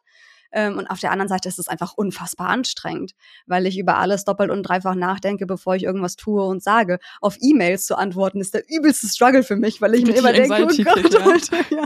[0.53, 3.13] Ähm, und auf der anderen Seite ist es einfach unfassbar anstrengend,
[3.47, 6.99] weil ich über alles doppelt und dreifach nachdenke, bevor ich irgendwas tue und sage.
[7.21, 10.63] Auf E-Mails zu antworten ist der übelste Struggle für mich, weil ich mir immer denke,
[10.63, 11.85] oh Gott, Alter, ja.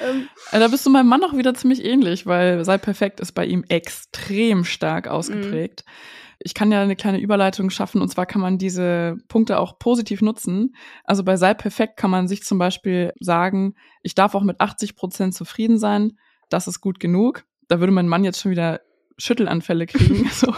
[0.00, 0.28] Ähm.
[0.50, 3.64] Da bist du meinem Mann auch wieder ziemlich ähnlich, weil Sei perfekt ist bei ihm
[3.68, 5.84] extrem stark ausgeprägt.
[5.86, 5.92] Mhm.
[6.40, 10.22] Ich kann ja eine kleine Überleitung schaffen und zwar kann man diese Punkte auch positiv
[10.22, 10.74] nutzen.
[11.04, 14.94] Also bei Sei perfekt kann man sich zum Beispiel sagen, ich darf auch mit 80
[14.94, 16.16] Prozent zufrieden sein.
[16.48, 18.80] Das ist gut genug da würde mein Mann jetzt schon wieder
[19.18, 20.28] Schüttelanfälle kriegen.
[20.32, 20.54] so,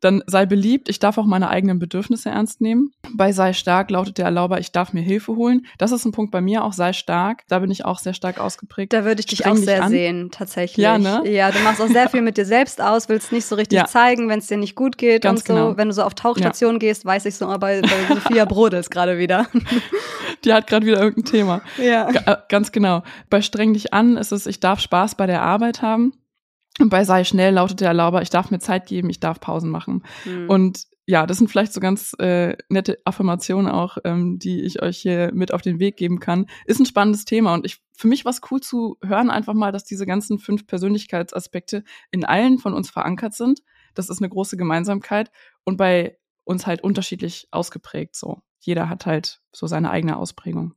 [0.00, 2.92] dann sei beliebt, ich darf auch meine eigenen Bedürfnisse ernst nehmen.
[3.14, 5.66] Bei sei stark lautet der Erlauber, ich darf mir Hilfe holen.
[5.78, 7.44] Das ist ein Punkt bei mir auch, sei stark.
[7.48, 8.92] Da bin ich auch sehr stark ausgeprägt.
[8.92, 10.84] Da würde ich dich Streng auch sehr sehen, tatsächlich.
[10.84, 11.22] Ja, ne?
[11.24, 13.86] Ja, du machst auch sehr viel mit dir selbst aus, willst nicht so richtig ja.
[13.86, 15.54] zeigen, wenn es dir nicht gut geht Ganz und so.
[15.54, 15.76] Genau.
[15.78, 16.78] Wenn du so auf Tauchstation ja.
[16.78, 19.46] gehst, weiß ich so, bei, bei Sophia brodels gerade wieder.
[20.44, 21.62] Die hat gerade wieder irgendein Thema.
[21.82, 22.10] Ja.
[22.10, 23.02] G äh, ganz genau.
[23.30, 26.12] Bei streng dich an ist es, ich darf Spaß bei der Arbeit haben.
[26.80, 29.70] Und bei sei schnell lautet der Erlauber, ich darf mir Zeit geben, ich darf Pausen
[29.70, 30.02] machen.
[30.24, 30.50] Mhm.
[30.50, 34.98] Und ja, das sind vielleicht so ganz äh, nette Affirmationen auch, ähm, die ich euch
[34.98, 36.46] hier mit auf den Weg geben kann.
[36.66, 39.70] Ist ein spannendes Thema und ich für mich war es cool zu hören einfach mal,
[39.70, 43.60] dass diese ganzen fünf Persönlichkeitsaspekte in allen von uns verankert sind.
[43.94, 45.30] Das ist eine große Gemeinsamkeit
[45.64, 48.16] und bei uns halt unterschiedlich ausgeprägt.
[48.16, 50.74] So, jeder hat halt so seine eigene Ausprägung.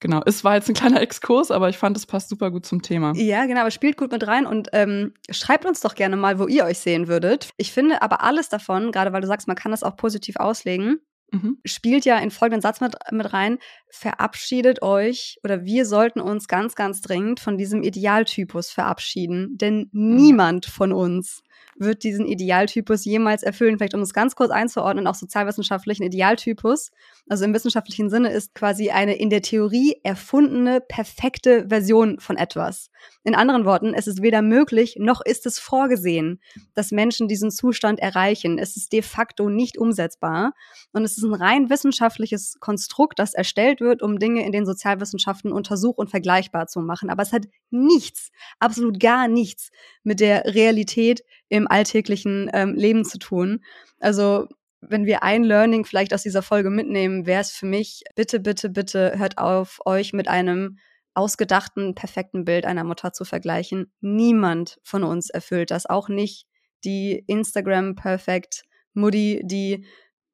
[0.00, 2.82] Genau, es war jetzt ein kleiner Exkurs, aber ich fand, es passt super gut zum
[2.82, 3.14] Thema.
[3.16, 6.46] Ja, genau, aber spielt gut mit rein und ähm, schreibt uns doch gerne mal, wo
[6.46, 7.50] ihr euch sehen würdet.
[7.56, 11.00] Ich finde aber alles davon, gerade weil du sagst, man kann das auch positiv auslegen,
[11.32, 11.58] mhm.
[11.64, 13.58] spielt ja in folgenden Satz mit, mit rein,
[13.88, 19.56] verabschiedet euch oder wir sollten uns ganz, ganz dringend von diesem Idealtypus verabschieden.
[19.56, 20.16] Denn mhm.
[20.16, 21.42] niemand von uns
[21.78, 23.78] wird diesen Idealtypus jemals erfüllen.
[23.78, 26.90] Vielleicht um es ganz kurz einzuordnen, auch sozialwissenschaftlichen Idealtypus,
[27.28, 32.90] also im wissenschaftlichen Sinne, ist quasi eine in der Theorie erfundene, perfekte Version von etwas.
[33.24, 36.40] In anderen Worten, es ist weder möglich noch ist es vorgesehen,
[36.74, 38.58] dass Menschen diesen Zustand erreichen.
[38.58, 40.52] Es ist de facto nicht umsetzbar
[40.92, 45.52] und es ist ein rein wissenschaftliches Konstrukt, das erstellt wird, um Dinge in den Sozialwissenschaften
[45.52, 47.10] untersuch- und vergleichbar zu machen.
[47.10, 49.70] Aber es hat nichts, absolut gar nichts
[50.02, 53.64] mit der Realität im alltäglichen ähm, Leben zu tun.
[54.00, 54.48] Also
[54.80, 58.70] wenn wir ein Learning vielleicht aus dieser Folge mitnehmen, wäre es für mich, bitte, bitte,
[58.70, 60.78] bitte hört auf, euch mit einem
[61.14, 63.90] ausgedachten, perfekten Bild einer Mutter zu vergleichen.
[64.00, 66.46] Niemand von uns erfüllt das, auch nicht
[66.84, 69.86] die Instagram-Perfect Mutti, die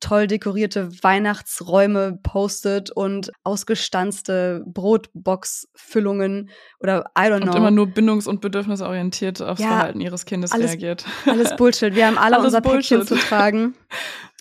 [0.02, 6.50] toll dekorierte Weihnachtsräume postet und ausgestanzte Brotbox-Füllungen
[6.80, 7.52] oder I don't know.
[7.52, 11.04] Und immer nur bindungs- und bedürfnisorientiert aufs ja, Verhalten ihres Kindes alles, reagiert.
[11.24, 11.94] Alles Bullshit.
[11.94, 12.98] Wir haben alle unser Bullshit.
[12.98, 13.74] Päckchen zu tragen.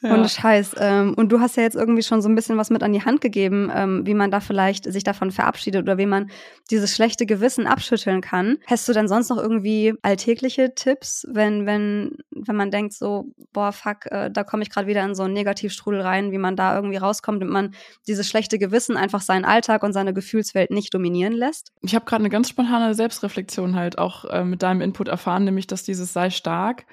[0.02, 0.16] Ja.
[0.16, 0.76] Und Scheiß.
[0.80, 3.06] Ähm, und du hast ja jetzt irgendwie schon so ein bisschen was mit an die
[3.06, 6.32] Hand gegeben, ähm, wie man da vielleicht sich davon verabschiedet oder wie man
[6.72, 8.58] dieses schlechte Gewissen abschütteln kann.
[8.66, 13.72] Hast du denn sonst noch irgendwie alltägliche Tipps, wenn, wenn, wenn man denkt so, boah,
[13.72, 16.76] fuck, äh, da komme ich gerade wieder in so einen Negativstrudel rein, wie man da
[16.76, 17.76] irgendwie rauskommt und man
[18.08, 21.74] dieses schlechte Gewissen einfach seinen Alltag und seine Gefühlswelt nicht dominieren lässt?
[21.84, 25.68] Ich habe gerade eine ganz spontane Selbstreflexion halt auch äh, mit deinem Input erfahren, nämlich
[25.68, 26.86] dass dieses sei stark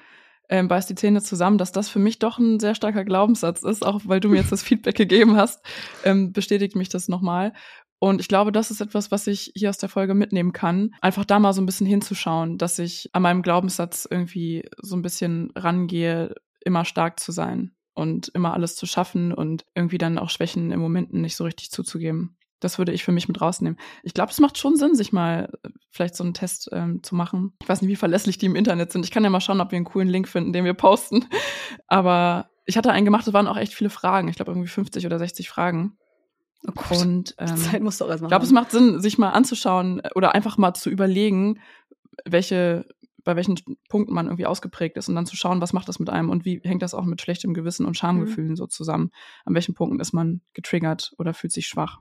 [0.49, 3.85] ähm, beißt die Zähne zusammen, dass das für mich doch ein sehr starker Glaubenssatz ist,
[3.85, 5.63] auch weil du mir jetzt das Feedback gegeben hast,
[6.03, 7.53] ähm, bestätigt mich das nochmal.
[7.99, 10.95] Und ich glaube, das ist etwas, was ich hier aus der Folge mitnehmen kann.
[11.01, 15.01] Einfach da mal so ein bisschen hinzuschauen, dass ich an meinem Glaubenssatz irgendwie so ein
[15.01, 20.29] bisschen rangehe, immer stark zu sein und immer alles zu schaffen und irgendwie dann auch
[20.29, 22.37] Schwächen im Momenten nicht so richtig zuzugeben.
[22.59, 23.79] Das würde ich für mich mit rausnehmen.
[24.03, 27.15] Ich glaube, es macht schon Sinn, sich mal äh, vielleicht so einen Test ähm, zu
[27.15, 27.53] machen.
[27.61, 29.05] Ich weiß nicht, wie verlässlich die im Internet sind.
[29.05, 31.25] Ich kann ja mal schauen, ob wir einen coolen Link finden, den wir posten.
[31.87, 34.27] Aber ich hatte einen gemacht, es waren auch echt viele Fragen.
[34.27, 35.97] Ich glaube, irgendwie 50 oder 60 Fragen.
[36.67, 39.17] Oh und ähm, die Zeit musst du auch erstmal Ich glaube, es macht Sinn, sich
[39.17, 41.59] mal anzuschauen äh, oder einfach mal zu überlegen,
[42.25, 42.85] welche
[43.23, 46.09] bei welchen Punkten man irgendwie ausgeprägt ist und dann zu schauen, was macht das mit
[46.09, 48.55] einem und wie hängt das auch mit schlechtem Gewissen und Schamgefühlen mhm.
[48.55, 49.11] so zusammen.
[49.45, 51.99] An welchen Punkten ist man getriggert oder fühlt sich schwach.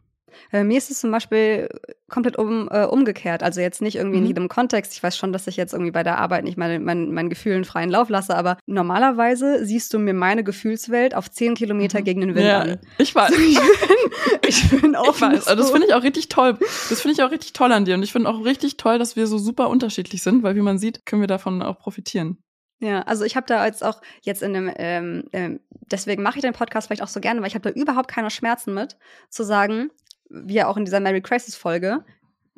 [0.52, 1.68] Äh, mir ist es zum Beispiel
[2.08, 3.42] komplett um, äh, umgekehrt.
[3.42, 4.22] Also jetzt nicht irgendwie mhm.
[4.22, 4.92] in jedem Kontext.
[4.92, 7.64] Ich weiß schon, dass ich jetzt irgendwie bei der Arbeit nicht meine, mein, meinen Gefühlen
[7.64, 12.04] freien Lauf lasse, aber normalerweise siehst du mir meine Gefühlswelt auf zehn Kilometer mhm.
[12.04, 12.78] gegen den Wind ja, an.
[12.98, 13.30] Ich weiß.
[13.38, 15.44] ich bin, ich bin auch ich weiß.
[15.44, 15.50] So.
[15.50, 16.58] Also das finde ich auch richtig toll.
[16.88, 17.94] Das finde ich auch richtig toll an dir.
[17.94, 20.78] Und ich finde auch richtig toll, dass wir so super unterschiedlich sind, weil wie man
[20.78, 22.38] sieht, können wir davon auch profitieren.
[22.80, 25.60] Ja, also ich habe da jetzt auch jetzt in dem, ähm, ähm,
[25.90, 28.30] deswegen mache ich den Podcast vielleicht auch so gerne, weil ich habe da überhaupt keine
[28.30, 28.96] Schmerzen mit,
[29.30, 29.90] zu sagen,
[30.30, 32.04] wie auch in dieser Mary Crisis Folge,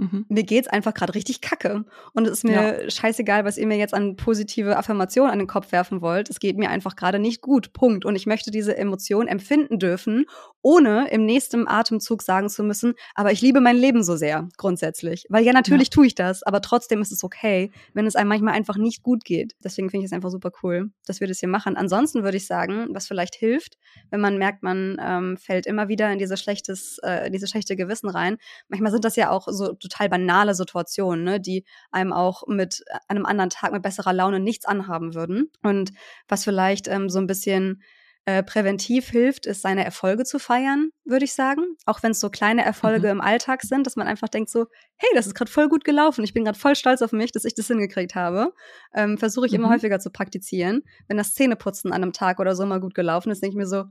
[0.01, 0.25] Mhm.
[0.31, 1.85] Mir geht's einfach gerade richtig kacke.
[2.15, 2.91] Und es ist mir ja.
[2.91, 6.31] scheißegal, was ihr mir jetzt an positive Affirmationen an den Kopf werfen wollt.
[6.31, 7.75] Es geht mir einfach gerade nicht gut.
[7.75, 8.07] Punkt.
[8.07, 10.25] Und ich möchte diese Emotion empfinden dürfen,
[10.63, 15.27] ohne im nächsten Atemzug sagen zu müssen, aber ich liebe mein Leben so sehr, grundsätzlich.
[15.29, 15.93] Weil ja, natürlich ja.
[15.93, 19.25] tue ich das, aber trotzdem ist es okay, wenn es einem manchmal einfach nicht gut
[19.25, 19.55] geht.
[19.65, 21.77] Deswegen finde ich es einfach super cool, dass wir das hier machen.
[21.77, 23.79] Ansonsten würde ich sagen, was vielleicht hilft,
[24.11, 28.09] wenn man merkt, man ähm, fällt immer wieder in diese schlechtes, äh, diese schlechte Gewissen
[28.09, 28.37] rein.
[28.69, 33.27] Manchmal sind das ja auch so total banale Situationen, ne, die einem auch mit einem
[33.27, 35.51] anderen Tag mit besserer Laune nichts anhaben würden.
[35.63, 35.93] Und
[36.29, 37.83] was vielleicht ähm, so ein bisschen
[38.31, 41.63] äh, präventiv hilft, ist seine Erfolge zu feiern, würde ich sagen.
[41.85, 43.19] Auch wenn es so kleine Erfolge mhm.
[43.19, 44.67] im Alltag sind, dass man einfach denkt so,
[44.97, 46.23] hey, das ist gerade voll gut gelaufen.
[46.23, 48.55] Ich bin gerade voll stolz auf mich, dass ich das hingekriegt habe.
[48.95, 49.59] Ähm, Versuche ich mhm.
[49.59, 50.83] immer häufiger zu praktizieren.
[51.09, 53.67] Wenn das Zähneputzen an einem Tag oder so mal gut gelaufen ist, denke ich mir
[53.67, 53.85] so,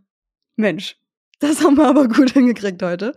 [0.56, 0.98] Mensch,
[1.40, 3.14] das haben wir aber gut hingekriegt heute.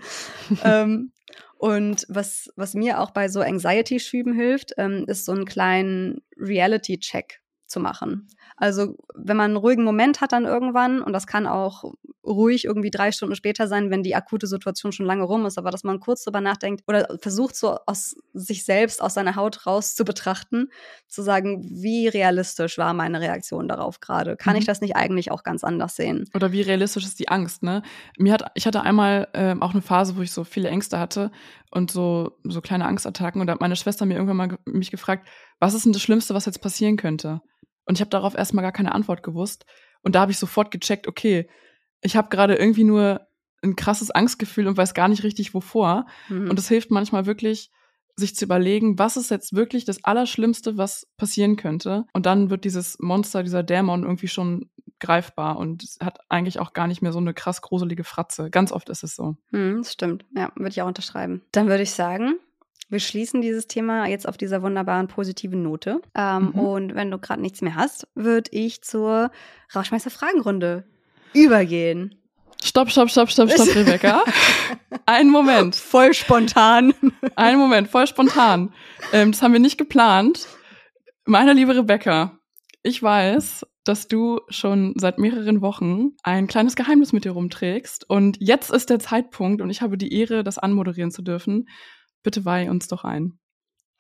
[0.64, 1.12] ähm,
[1.58, 7.41] und was, was mir auch bei so Anxiety-Schüben hilft, ähm, ist so einen kleinen Reality-Check
[7.72, 8.28] zu machen.
[8.56, 11.92] Also wenn man einen ruhigen Moment hat dann irgendwann, und das kann auch
[12.24, 15.70] ruhig irgendwie drei Stunden später sein, wenn die akute Situation schon lange rum ist, aber
[15.70, 19.96] dass man kurz drüber nachdenkt oder versucht so aus sich selbst, aus seiner Haut raus
[19.96, 20.68] zu betrachten,
[21.08, 24.36] zu sagen, wie realistisch war meine Reaktion darauf gerade?
[24.36, 24.60] Kann mhm.
[24.60, 26.28] ich das nicht eigentlich auch ganz anders sehen?
[26.34, 27.82] Oder wie realistisch ist die Angst, ne?
[28.18, 31.32] Mir hat, ich hatte einmal äh, auch eine Phase, wo ich so viele Ängste hatte
[31.70, 35.26] und so, so kleine Angstattacken und da hat meine Schwester mir irgendwann mal mich gefragt,
[35.58, 37.40] was ist denn das Schlimmste, was jetzt passieren könnte?
[37.84, 39.66] Und ich habe darauf erstmal gar keine Antwort gewusst.
[40.02, 41.48] Und da habe ich sofort gecheckt, okay,
[42.00, 43.26] ich habe gerade irgendwie nur
[43.62, 46.06] ein krasses Angstgefühl und weiß gar nicht richtig wovor.
[46.28, 46.50] Mhm.
[46.50, 47.70] Und es hilft manchmal wirklich,
[48.16, 52.04] sich zu überlegen, was ist jetzt wirklich das Allerschlimmste, was passieren könnte.
[52.12, 54.70] Und dann wird dieses Monster, dieser Dämon irgendwie schon
[55.00, 58.50] greifbar und hat eigentlich auch gar nicht mehr so eine krass gruselige Fratze.
[58.50, 59.36] Ganz oft ist es so.
[59.50, 60.24] Mhm, das stimmt.
[60.36, 61.42] Ja, würde ich auch unterschreiben.
[61.52, 62.34] Dann würde ich sagen,
[62.88, 66.00] wir schließen dieses Thema jetzt auf dieser wunderbaren positiven Note.
[66.14, 66.60] Ähm, mhm.
[66.60, 69.30] Und wenn du gerade nichts mehr hast, würde ich zur
[69.74, 70.84] Rauschmeister-Fragenrunde
[71.32, 72.14] übergehen.
[72.62, 74.22] Stopp, stopp, stopp, stopp, stopp, Rebecca.
[75.06, 75.74] Einen Moment.
[75.74, 76.94] Voll spontan.
[77.34, 78.72] Einen Moment, voll spontan.
[79.12, 80.46] Ähm, das haben wir nicht geplant.
[81.24, 82.38] Meine liebe Rebecca,
[82.82, 88.08] ich weiß, dass du schon seit mehreren Wochen ein kleines Geheimnis mit dir rumträgst.
[88.08, 91.66] Und jetzt ist der Zeitpunkt und ich habe die Ehre, das anmoderieren zu dürfen.
[92.22, 93.38] Bitte weih uns doch ein.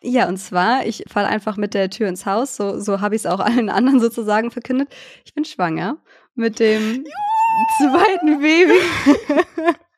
[0.04, 3.22] Ja, und zwar, ich falle einfach mit der Tür ins Haus, so, so habe ich
[3.22, 4.88] es auch allen anderen sozusagen verkündet.
[5.24, 5.98] Ich bin schwanger
[6.34, 7.04] mit dem Juhu!
[7.78, 8.80] zweiten Baby.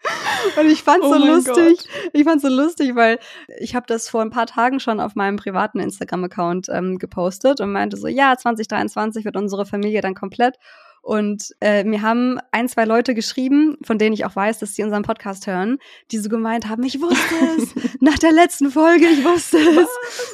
[0.61, 1.79] Und ich fand's oh so lustig.
[1.79, 2.11] Gott.
[2.12, 3.18] Ich fand's so lustig, weil
[3.59, 7.72] ich habe das vor ein paar Tagen schon auf meinem privaten Instagram-Account ähm, gepostet und
[7.72, 10.59] meinte so, ja, 2023 wird unsere Familie dann komplett.
[11.05, 14.82] Und äh, mir haben ein, zwei Leute geschrieben, von denen ich auch weiß, dass sie
[14.82, 15.76] unseren Podcast hören,
[16.11, 17.74] die so gemeint haben, ich wusste es.
[18.00, 19.88] Nach der letzten Folge, ich wusste es.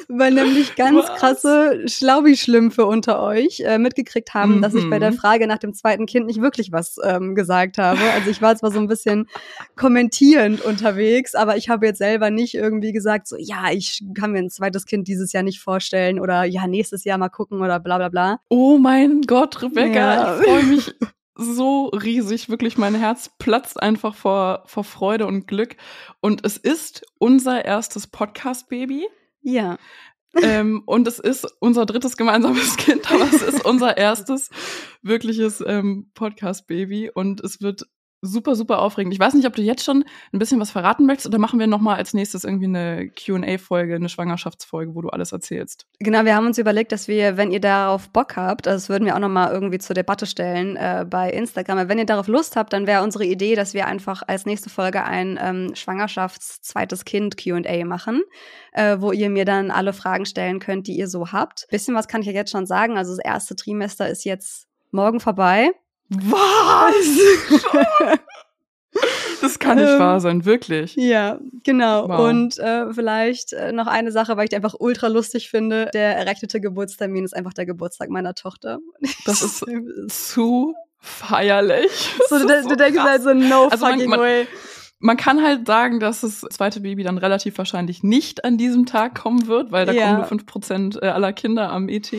[0.07, 1.19] Weil nämlich ganz Was?
[1.19, 4.61] krasse Schlaubi-Schlümpfe unter euch äh, mitgekriegt haben, mhm.
[4.61, 5.15] dass ich bei der mhm.
[5.15, 7.99] Frage nach dem zweiten Kind nicht wirklich was ähm, gesagt habe.
[8.15, 9.27] Also ich war zwar so ein bisschen
[9.75, 14.39] kommentierend unterwegs, aber ich habe jetzt selber nicht irgendwie gesagt, so ja, ich kann mir
[14.39, 17.97] ein zweites Kind dieses Jahr nicht vorstellen oder ja, nächstes Jahr mal gucken oder bla
[17.97, 18.39] bla bla.
[18.47, 20.39] Oh mein Gott, Rebecca, ja.
[20.39, 20.93] ich freue mich
[21.35, 25.75] so riesig, wirklich mein Herz platzt einfach vor, vor Freude und Glück.
[26.19, 29.07] Und es ist unser erstes Podcast-Baby.
[29.41, 29.77] Ja.
[30.41, 34.49] ähm, und es ist unser drittes gemeinsames Kind, aber es ist unser erstes
[35.01, 37.83] wirkliches ähm, Podcast-Baby und es wird
[38.21, 39.13] super, super aufregend.
[39.13, 41.67] Ich weiß nicht, ob du jetzt schon ein bisschen was verraten möchtest oder machen wir
[41.67, 45.87] nochmal als nächstes irgendwie eine QA-Folge, eine Schwangerschaftsfolge, wo du alles erzählst.
[45.99, 49.15] Genau, wir haben uns überlegt, dass wir, wenn ihr darauf Bock habt, das würden wir
[49.15, 52.85] auch nochmal irgendwie zur Debatte stellen äh, bei Instagram, wenn ihr darauf Lust habt, dann
[52.85, 58.21] wäre unsere Idee, dass wir einfach als nächste Folge ein ähm, Schwangerschafts-zweites Kind QA machen,
[58.73, 61.67] äh, wo ihr mir dann alle Fragen stellen könnt, die ihr so habt.
[61.71, 62.97] Bisschen was kann ich ja jetzt schon sagen.
[62.97, 65.71] Also das erste Trimester ist jetzt morgen vorbei.
[66.11, 68.19] Was?
[69.39, 70.95] Das kann nicht ähm, wahr sein, wirklich.
[70.95, 72.09] Ja, genau.
[72.09, 72.29] Wow.
[72.29, 75.89] Und äh, vielleicht äh, noch eine Sache, weil ich die einfach ultra lustig finde.
[75.93, 78.79] Der errechnete Geburtstermin ist einfach der Geburtstag meiner Tochter.
[79.25, 79.65] Das ist
[80.09, 82.15] zu feierlich.
[82.29, 84.47] So, du, so du denkst halt so, no also fucking man, man, way.
[84.99, 89.15] Man kann halt sagen, dass das zweite Baby dann relativ wahrscheinlich nicht an diesem Tag
[89.15, 90.03] kommen wird, weil da ja.
[90.03, 92.11] kommen nur fünf Prozent äh, aller Kinder am ET.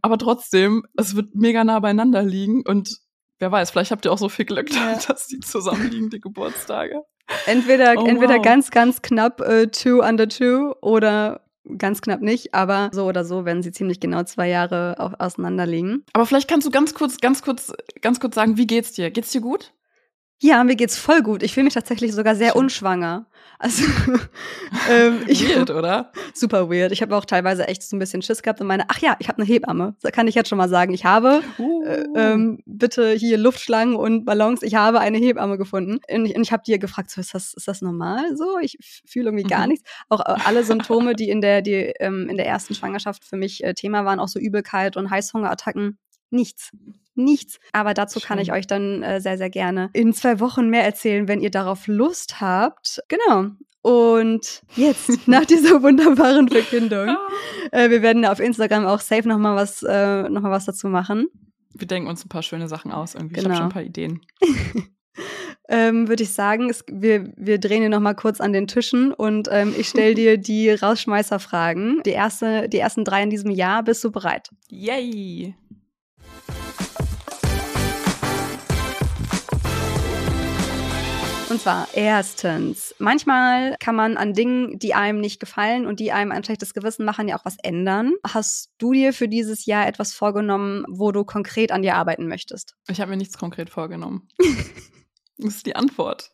[0.00, 2.98] Aber trotzdem, es wird mega nah beieinander liegen und
[3.38, 4.98] wer weiß, vielleicht habt ihr auch so viel Glück, ja.
[5.08, 7.02] dass die zusammenliegen, die Geburtstage.
[7.46, 8.42] Entweder, oh, entweder wow.
[8.42, 11.42] ganz, ganz knapp äh, two under two oder
[11.76, 15.66] ganz knapp nicht, aber so oder so werden sie ziemlich genau zwei Jahre auch auseinander
[15.66, 16.04] liegen.
[16.14, 19.10] Aber vielleicht kannst du ganz kurz, ganz kurz, ganz kurz sagen, wie geht's dir?
[19.10, 19.72] Geht's dir gut?
[20.40, 21.42] Ja, mir geht's voll gut.
[21.42, 22.60] Ich fühle mich tatsächlich sogar sehr Schön.
[22.60, 23.26] unschwanger.
[23.58, 23.82] Also
[24.90, 26.12] ähm, ich, weird, oder?
[26.32, 26.92] Super weird.
[26.92, 29.28] Ich habe auch teilweise echt so ein bisschen Schiss gehabt und meine, ach ja, ich
[29.28, 29.96] habe eine Hebamme.
[30.00, 31.82] Da kann ich jetzt schon mal sagen, ich habe uh.
[31.82, 34.62] äh, ähm, bitte hier Luftschlangen und Ballons.
[34.62, 37.52] Ich habe eine Hebamme gefunden und ich, und ich habe dir gefragt, so ist das
[37.54, 38.36] ist das normal?
[38.36, 39.70] So, ich fühle irgendwie gar mhm.
[39.70, 39.90] nichts.
[40.08, 43.64] Auch äh, alle Symptome, die in der die ähm, in der ersten Schwangerschaft für mich
[43.64, 45.98] äh, Thema waren, auch so Übelkeit und Heißhungerattacken,
[46.30, 46.70] nichts
[47.18, 47.58] nichts.
[47.72, 48.28] Aber dazu Schön.
[48.28, 51.50] kann ich euch dann äh, sehr, sehr gerne in zwei Wochen mehr erzählen, wenn ihr
[51.50, 53.02] darauf Lust habt.
[53.08, 53.50] Genau.
[53.82, 57.28] Und jetzt, nach dieser wunderbaren Verkündung, ah.
[57.72, 61.28] äh, wir werden auf Instagram auch safe nochmal was, äh, noch was dazu machen.
[61.74, 63.34] Wir denken uns ein paar schöne Sachen aus irgendwie.
[63.34, 63.48] Genau.
[63.48, 64.20] Ich habe schon ein paar Ideen.
[65.68, 69.48] ähm, würde ich sagen, es, wir, wir drehen hier nochmal kurz an den Tischen und
[69.50, 72.02] ähm, ich stelle dir die Rausschmeißerfragen.
[72.04, 73.84] Die, erste, die ersten drei in diesem Jahr.
[73.84, 74.50] Bist du bereit?
[74.68, 75.54] Yay!
[81.58, 86.30] Und zwar erstens, manchmal kann man an Dingen, die einem nicht gefallen und die einem
[86.30, 88.12] ein schlechtes Gewissen machen, ja auch was ändern.
[88.24, 92.76] Hast du dir für dieses Jahr etwas vorgenommen, wo du konkret an dir arbeiten möchtest?
[92.88, 94.28] Ich habe mir nichts konkret vorgenommen.
[95.38, 96.30] das ist die Antwort.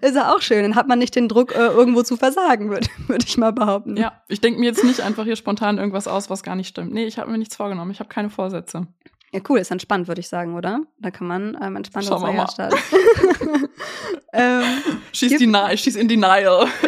[0.00, 2.86] Ist ja auch schön, dann hat man nicht den Druck, äh, irgendwo zu versagen, würde
[3.08, 3.96] würd ich mal behaupten.
[3.96, 6.92] Ja, ich denke mir jetzt nicht einfach hier spontan irgendwas aus, was gar nicht stimmt.
[6.92, 7.90] Nee, ich habe mir nichts vorgenommen.
[7.90, 8.86] Ich habe keine Vorsätze.
[9.34, 10.82] Ja, cool, ist entspannt, würde ich sagen, oder?
[11.00, 12.48] Da kann man ähm, entspannt Schauen wir mal.
[12.48, 12.76] starten.
[14.32, 14.62] ähm,
[15.12, 15.32] schieß,
[15.74, 16.68] schieß in Denial.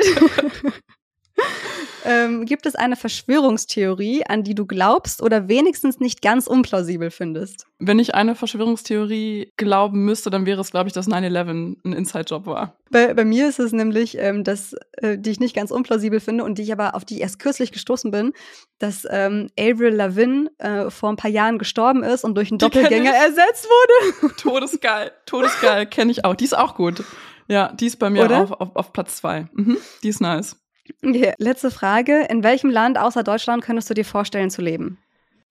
[2.07, 7.67] ähm, gibt es eine Verschwörungstheorie, an die du glaubst oder wenigstens nicht ganz unplausibel findest?
[7.79, 12.47] Wenn ich eine Verschwörungstheorie glauben müsste, dann wäre es, glaube ich, dass 9-11 ein Inside-Job
[12.47, 12.77] war.
[12.91, 16.45] Bei, bei, mir ist es nämlich, ähm, dass, äh, die ich nicht ganz unplausibel finde
[16.45, 18.33] und die ich aber auf die erst kürzlich gestoßen bin,
[18.79, 23.13] dass ähm, Avril Lavigne äh, vor ein paar Jahren gestorben ist und durch einen Doppelgänger
[23.13, 24.35] ersetzt wurde.
[24.37, 26.37] Todesgeil, todesgeil, kenne ich auch.
[26.37, 27.03] Die ist auch gut.
[27.49, 29.49] Ja, die ist bei mir auf, auf, auf, Platz zwei.
[29.53, 30.57] Mhm, die ist nice.
[31.03, 32.27] Okay, letzte Frage.
[32.31, 34.99] In welchem Land außer Deutschland könntest du dir vorstellen zu leben?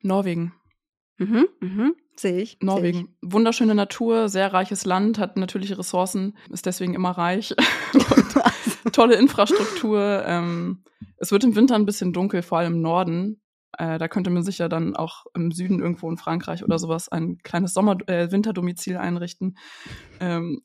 [0.01, 0.53] Norwegen.
[1.17, 1.95] Mhm, mhm.
[2.17, 2.57] Sehe ich.
[2.61, 2.97] Norwegen.
[2.97, 3.33] Seh ich.
[3.33, 7.53] Wunderschöne Natur, sehr reiches Land, hat natürliche Ressourcen, ist deswegen immer reich.
[8.91, 10.23] tolle Infrastruktur.
[10.25, 10.83] Ähm,
[11.17, 13.41] es wird im Winter ein bisschen dunkel, vor allem im Norden.
[13.77, 17.09] Äh, da könnte man sich ja dann auch im Süden irgendwo in Frankreich oder sowas
[17.09, 19.57] ein kleines Sommer äh, Winterdomizil einrichten.
[20.19, 20.61] Ähm,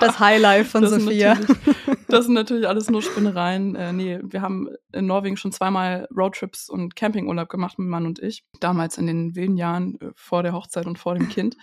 [0.00, 1.38] das Highlight von das Sophia.
[2.08, 3.74] das sind natürlich alles nur Spinnereien.
[3.76, 8.18] Äh, nee, wir haben in Norwegen schon zweimal Roadtrips und Campingurlaub gemacht, mein Mann und
[8.18, 8.44] ich.
[8.60, 11.56] Damals in den wilden Jahren äh, vor der Hochzeit und vor dem Kind.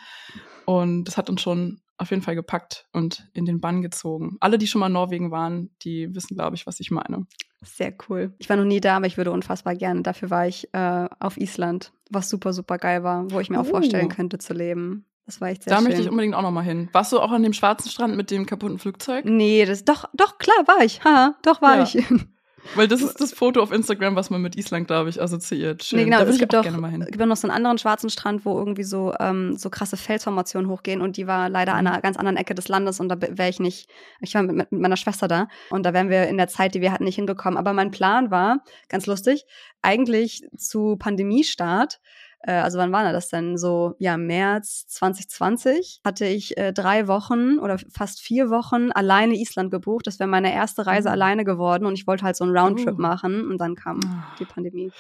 [0.66, 4.38] Und das hat uns schon auf jeden Fall gepackt und in den Bann gezogen.
[4.40, 7.26] Alle, die schon mal in Norwegen waren, die wissen, glaube ich, was ich meine.
[7.64, 8.34] Sehr cool.
[8.38, 10.04] Ich war noch nie da, aber ich würde unfassbar gerne.
[10.04, 13.62] Dafür war ich äh, auf Island, was super, super geil war, wo ich mir uh.
[13.62, 15.06] auch vorstellen könnte zu leben.
[15.28, 15.90] Das war echt sehr Da schön.
[15.90, 16.88] möchte ich unbedingt auch noch mal hin.
[16.94, 19.26] Warst du auch an dem schwarzen Strand mit dem kaputten Flugzeug?
[19.26, 21.04] Nee, das doch, doch, klar, war ich.
[21.04, 21.84] Ha, doch war ja.
[21.84, 22.04] ich.
[22.76, 25.84] Weil das ist das Foto auf Instagram, was man mit Island, glaube ich, assoziiert.
[25.84, 26.00] Schön.
[26.00, 27.06] Nee, genau, da es gibt auch, gerne mal hin.
[27.06, 30.70] gibt auch noch so einen anderen schwarzen Strand, wo irgendwie so, ähm, so krasse Felsformationen
[30.70, 33.50] hochgehen und die war leider an einer ganz anderen Ecke des Landes und da wäre
[33.50, 33.90] ich nicht,
[34.22, 36.82] ich war mit, mit, meiner Schwester da und da wären wir in der Zeit, die
[36.82, 37.58] wir hatten, nicht hinbekommen.
[37.58, 39.46] Aber mein Plan war, ganz lustig,
[39.82, 42.00] eigentlich zu Pandemiestart
[42.40, 43.58] äh, also wann war das denn?
[43.58, 49.72] So, ja, März 2020 hatte ich äh, drei Wochen oder fast vier Wochen alleine Island
[49.72, 50.08] gebucht.
[50.08, 51.14] Das wäre meine erste Reise mhm.
[51.14, 53.02] alleine geworden und ich wollte halt so einen Roundtrip uh.
[53.02, 54.36] machen und dann kam ah.
[54.40, 54.92] die Pandemie.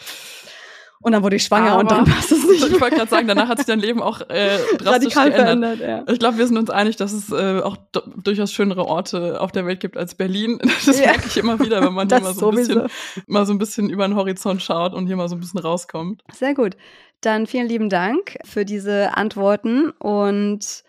[0.99, 2.57] Und dann wurde ich schwanger Aber und dann passt es nicht.
[2.67, 5.77] Ich wollte gerade sagen, danach hat sich dein Leben auch äh, drastisch Radikal geändert.
[5.77, 6.05] verändert.
[6.07, 6.13] Ja.
[6.13, 7.77] Ich glaube, wir sind uns einig, dass es äh, auch
[8.17, 10.59] durchaus schönere Orte auf der Welt gibt als Berlin.
[10.87, 11.07] Das ja.
[11.07, 12.87] merke ich immer wieder, wenn man hier mal so, ein bisschen,
[13.25, 16.23] mal so ein bisschen über den Horizont schaut und hier mal so ein bisschen rauskommt.
[16.33, 16.77] Sehr gut.
[17.21, 20.83] Dann vielen lieben Dank für diese Antworten und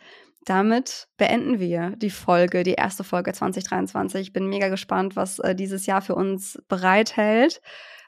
[0.45, 4.20] damit beenden wir die Folge, die erste Folge 2023.
[4.20, 7.61] Ich bin mega gespannt, was äh, dieses Jahr für uns bereithält.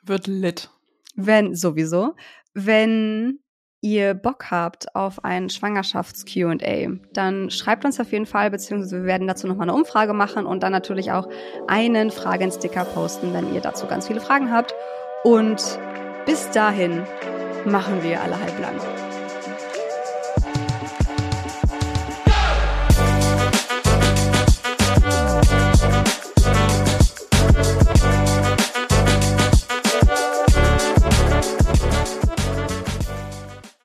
[0.03, 0.71] Wird lit
[1.27, 2.14] wenn sowieso,
[2.55, 3.41] wenn
[3.83, 9.27] ihr Bock habt auf ein Schwangerschafts-QA, dann schreibt uns auf jeden Fall, beziehungsweise wir werden
[9.27, 11.29] dazu nochmal eine Umfrage machen und dann natürlich auch
[11.66, 14.75] einen Fragensticker posten, wenn ihr dazu ganz viele Fragen habt.
[15.25, 15.79] Und
[16.27, 17.05] bis dahin
[17.67, 19.10] machen wir alle halblang.